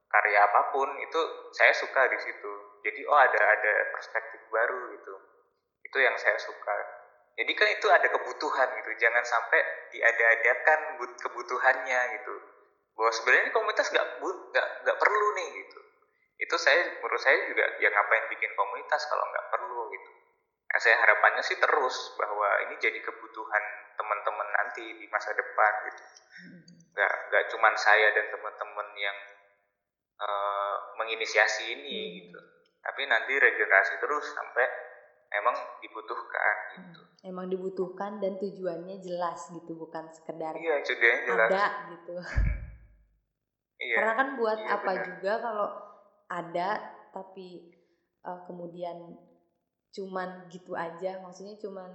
[0.09, 1.21] karya apa pun itu
[1.53, 2.53] saya suka di situ.
[2.89, 5.15] Jadi oh ada ada perspektif baru gitu.
[5.85, 6.77] Itu yang saya suka.
[7.37, 8.91] Jadi kan itu ada kebutuhan gitu.
[8.97, 9.61] Jangan sampai
[9.93, 12.35] diada-adakan kebutuhannya gitu.
[12.97, 15.81] Bahwa sebenarnya komunitas nggak nggak nggak perlu nih gitu
[16.37, 20.11] itu saya menurut saya juga ya ngapain bikin komunitas kalau nggak perlu gitu
[20.69, 23.65] nah, saya harapannya sih terus bahwa ini jadi kebutuhan
[23.97, 26.61] teman-teman nanti di masa depan gitu hmm.
[26.93, 29.17] nggak nggak cuman saya dan teman-teman yang
[30.21, 32.13] uh, menginisiasi ini hmm.
[32.21, 32.41] gitu
[32.85, 34.67] tapi nanti regenerasi terus sampai
[35.41, 37.29] emang dibutuhkan gitu hmm.
[37.33, 41.67] emang dibutuhkan dan tujuannya jelas gitu bukan sekedar iya jelas ada
[41.97, 42.15] gitu
[43.89, 45.05] iya, karena kan buat iya, apa benar.
[45.09, 45.86] juga kalau
[46.27, 46.83] ada
[47.15, 47.73] tapi
[48.27, 49.17] uh, kemudian
[49.95, 51.23] cuman gitu aja.
[51.23, 51.91] Maksudnya cuman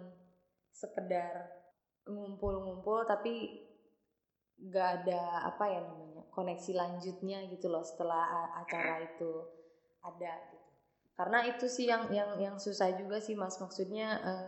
[0.71, 1.51] sekedar
[2.07, 3.61] ngumpul-ngumpul tapi
[4.61, 9.31] gak ada apa ya namanya koneksi lanjutnya gitu loh setelah acara itu
[10.01, 10.69] ada gitu.
[11.17, 13.57] Karena itu sih yang yang yang susah juga sih mas.
[13.61, 14.47] Maksudnya uh,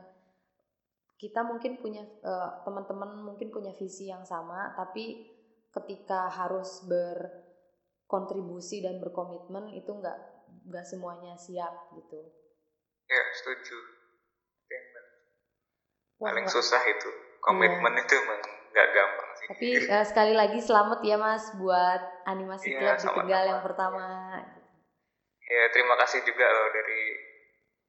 [1.24, 5.30] kita mungkin punya uh, teman-teman mungkin punya visi yang sama tapi
[5.72, 6.84] ketika harus
[8.14, 10.18] berkontribusi dan berkomitmen itu nggak
[10.70, 12.22] nggak semuanya siap gitu.
[13.09, 13.78] Ya setuju.
[16.22, 17.09] Paling susah itu.
[17.41, 18.05] Komitmen yeah.
[18.05, 19.47] itu emang nggak gampang sih.
[19.49, 24.05] Tapi uh, sekali lagi selamat ya mas buat animasi yeah, klub di Tegal yang pertama.
[25.49, 27.01] Ya terima kasih juga loh dari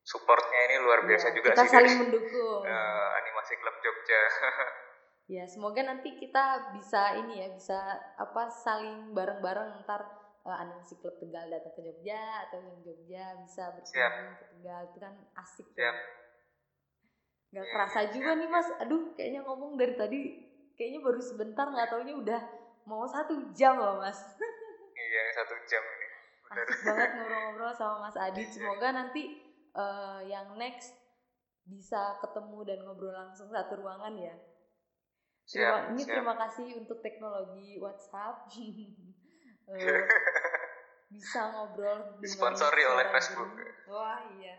[0.00, 2.60] supportnya ini luar iya, biasa yeah, juga kita sih saling dari, mendukung.
[2.64, 4.22] Uh, animasi klub Jogja
[5.24, 7.78] ya semoga nanti kita bisa ini ya bisa
[8.20, 9.84] apa saling bareng-bareng.
[9.84, 10.02] Ntar
[10.44, 14.80] uh, animasi klub Tegal datang ke Jogja atau yang Jogja bisa berkunjung ke Tegal.
[14.92, 15.68] Itu kan asik.
[15.74, 15.92] Ya.
[15.92, 15.96] Siap.
[15.96, 16.12] ya
[17.54, 18.68] nggak kerasa juga nih mas.
[18.82, 20.20] Aduh kayaknya ngomong dari tadi
[20.74, 22.40] kayaknya baru sebentar nggak taunya udah
[22.84, 24.18] mau satu jam loh mas.
[24.94, 26.06] Iya satu jam ini.
[26.50, 29.38] Asik banget ngobrol-ngobrol sama mas Adit semoga nanti
[29.78, 30.90] uh, yang next
[31.66, 34.34] bisa ketemu dan ngobrol langsung satu ruangan ya
[35.44, 36.12] Terima, ini siap.
[36.16, 38.48] terima kasih untuk teknologi WhatsApp.
[38.48, 39.76] Uh,
[41.14, 43.48] bisa ngobrol dengan sponsori oleh Facebook.
[43.52, 43.92] Gini.
[43.92, 44.56] wah iya.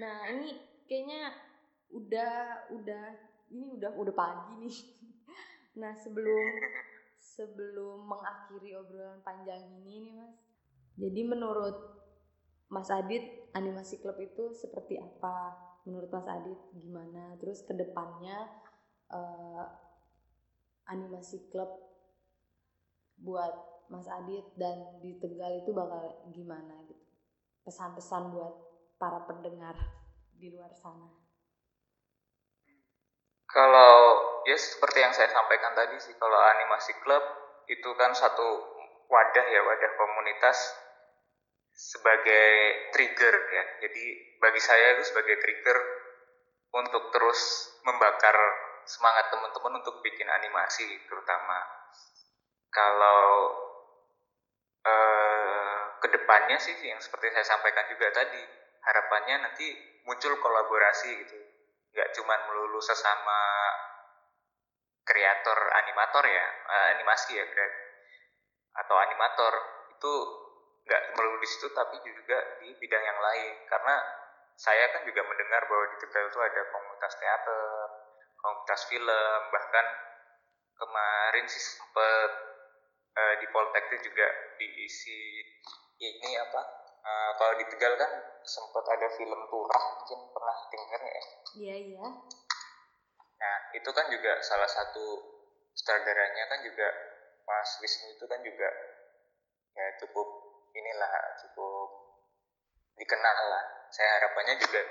[0.00, 0.56] Nah ini
[0.88, 1.30] kayaknya
[1.92, 2.34] udah
[2.74, 3.04] udah
[3.52, 4.78] ini udah udah pagi nih.
[5.70, 6.50] Nah sebelum
[7.14, 10.34] sebelum mengakhiri obrolan panjang ini nih mas.
[10.98, 11.78] Jadi menurut
[12.74, 13.22] Mas Adit
[13.54, 15.54] animasi klub itu seperti apa?
[15.86, 17.38] Menurut Mas Adit gimana?
[17.38, 18.50] Terus ke depannya
[19.10, 19.64] uh,
[20.90, 21.70] animasi klub
[23.20, 23.52] buat
[23.90, 27.04] Mas Adit dan di Tegal itu bakal gimana gitu?
[27.66, 28.54] Pesan-pesan buat
[28.96, 29.76] para pendengar
[30.34, 31.10] di luar sana.
[33.50, 33.94] Kalau
[34.46, 37.22] ya seperti yang saya sampaikan tadi sih kalau animasi klub
[37.66, 38.46] itu kan satu
[39.10, 40.70] wadah ya wadah komunitas
[41.74, 42.46] sebagai
[42.94, 43.64] trigger ya.
[43.82, 44.04] Jadi
[44.38, 45.78] bagi saya itu sebagai trigger
[46.70, 48.38] untuk terus membakar
[48.90, 51.62] semangat teman-teman untuk bikin animasi terutama.
[52.70, 53.22] Kalau
[54.82, 58.42] eh, ke depannya sih yang seperti saya sampaikan juga tadi
[58.82, 59.66] harapannya nanti
[60.02, 61.38] muncul kolaborasi gitu.
[61.94, 63.40] Nggak cuma melulu sesama
[65.04, 67.44] kreator animator ya uh, animasi ya
[68.70, 69.54] atau animator
[69.98, 70.12] itu
[70.86, 73.54] nggak melulu di situ tapi juga di bidang yang lain.
[73.66, 73.94] Karena
[74.54, 77.89] saya kan juga mendengar bahwa di Tegal itu ada komunitas teater
[78.40, 79.86] komunitas film bahkan
[80.80, 82.30] kemarin sih sempat
[83.16, 84.26] uh, di Poltek juga
[84.56, 85.44] diisi
[86.00, 86.60] ini apa
[87.04, 88.10] uh, kalau di Tegal kan
[88.44, 91.22] sempat ada film turah mungkin pernah dengar ya?
[91.60, 92.06] Iya iya.
[93.40, 95.04] Nah itu kan juga salah satu
[95.76, 96.88] sutradaranya kan juga
[97.44, 98.68] Mas Wisnu itu kan juga
[99.76, 100.28] ya cukup
[100.72, 101.12] inilah
[101.46, 101.88] cukup
[102.96, 103.64] dikenal lah.
[103.90, 104.82] Saya harapannya juga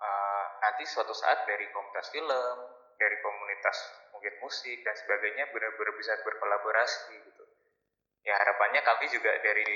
[0.00, 2.56] uh, nanti suatu saat dari komunitas film
[2.96, 3.76] dari komunitas
[4.16, 7.44] mungkin musik dan sebagainya benar-benar bisa berkolaborasi gitu.
[8.24, 9.68] Ya harapannya kami juga dari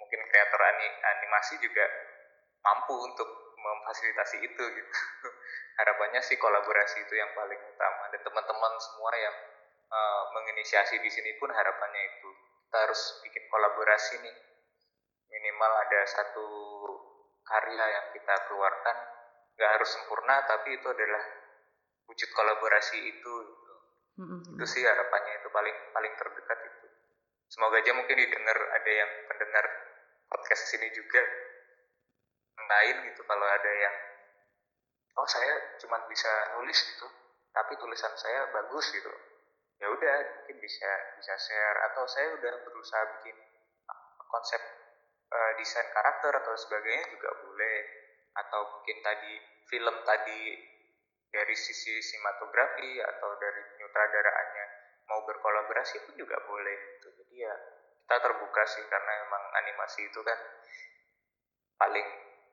[0.00, 0.60] mungkin kreator
[1.04, 1.84] animasi juga
[2.64, 3.28] mampu untuk
[3.60, 4.92] memfasilitasi itu gitu.
[5.80, 9.36] Harapannya sih kolaborasi itu yang paling utama dan teman-teman semua yang
[9.92, 12.30] uh, menginisiasi di sini pun harapannya itu.
[12.68, 14.36] Kita harus bikin kolaborasi nih.
[15.32, 16.48] Minimal ada satu
[17.44, 18.96] karya yang kita keluarkan
[19.62, 21.22] nggak harus sempurna tapi itu adalah
[22.10, 23.74] wujud kolaborasi itu gitu.
[24.18, 24.58] Mm-hmm.
[24.58, 26.86] itu sih harapannya itu paling paling terdekat itu
[27.46, 29.64] semoga aja mungkin didengar ada yang pendengar
[30.26, 31.22] podcast sini juga
[32.58, 33.94] lain gitu kalau ada yang
[35.14, 37.06] oh saya cuma bisa nulis gitu
[37.54, 39.12] tapi tulisan saya bagus gitu
[39.78, 40.90] ya udah mungkin bisa
[41.22, 43.36] bisa share atau saya udah berusaha bikin
[44.26, 44.62] konsep
[45.28, 47.78] uh, desain karakter atau sebagainya juga boleh
[48.32, 50.40] atau mungkin tadi film tadi
[51.32, 54.66] dari sisi sinematografi atau dari penyutradaraannya
[55.08, 57.08] mau berkolaborasi pun juga boleh gitu.
[57.24, 57.54] jadi ya
[58.04, 60.36] kita terbuka sih karena emang animasi itu kan
[61.80, 62.06] paling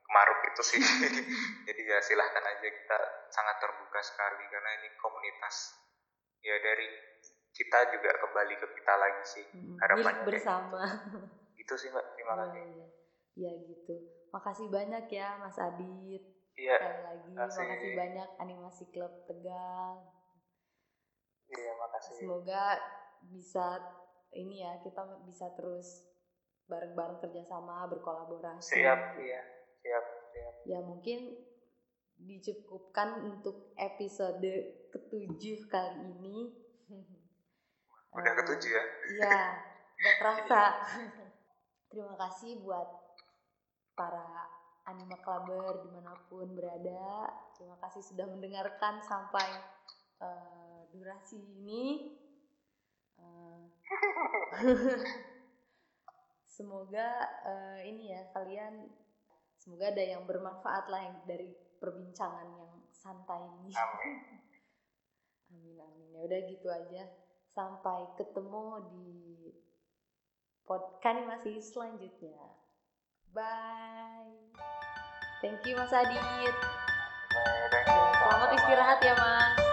[0.09, 0.81] maruk itu sih.
[1.67, 2.99] Jadi ya silahkan aja kita
[3.29, 5.75] sangat terbuka sekali karena ini komunitas.
[6.41, 6.87] Ya dari
[7.51, 9.45] kita juga kembali ke kita lagi sih
[9.83, 10.81] harapannya bersama.
[11.59, 12.05] itu sih mbak.
[12.15, 12.63] Terima iya, kasih.
[12.63, 12.87] ya,
[13.35, 13.95] ya gitu.
[14.31, 16.23] Makasih banyak ya Mas Adit
[16.59, 16.75] iya.
[16.75, 17.61] Sekali lagi makasih.
[17.63, 19.93] makasih banyak animasi klub Tegal.
[21.49, 22.13] Iya makasih.
[22.19, 22.65] Semoga
[23.31, 23.67] bisa
[24.35, 26.05] ini ya kita bisa terus
[26.69, 28.77] bareng-bareng kerjasama berkolaborasi.
[28.77, 29.41] Siap iya.
[29.79, 30.05] Siap
[30.35, 30.53] siap.
[30.67, 31.33] Ya mungkin
[32.19, 34.51] dicukupkan untuk episode
[34.91, 36.37] ketujuh kali ini.
[38.17, 38.83] Udah ketujuh ya?
[39.15, 39.39] Iya
[39.99, 40.63] udah kerasa.
[41.91, 42.87] Terima kasih buat
[43.97, 44.47] para
[44.89, 47.29] anima clubber di mana pun berada.
[47.53, 49.45] Terima kasih sudah mendengarkan sampai
[50.17, 52.17] uh, durasi ini.
[53.21, 53.69] Uh,
[56.57, 57.07] semoga
[57.45, 58.89] uh, ini ya kalian
[59.61, 63.71] semoga ada yang bermanfaat lah yang dari perbincangan yang santai ini.
[63.77, 64.17] Amin.
[65.53, 66.07] Amin amin.
[66.17, 67.03] Ya udah gitu aja.
[67.53, 69.09] Sampai ketemu di
[70.63, 72.37] podcast masih selanjutnya
[73.33, 74.29] bye.
[75.41, 76.55] Thank you mas Adit.
[78.19, 79.68] Selamat istirahat ya mas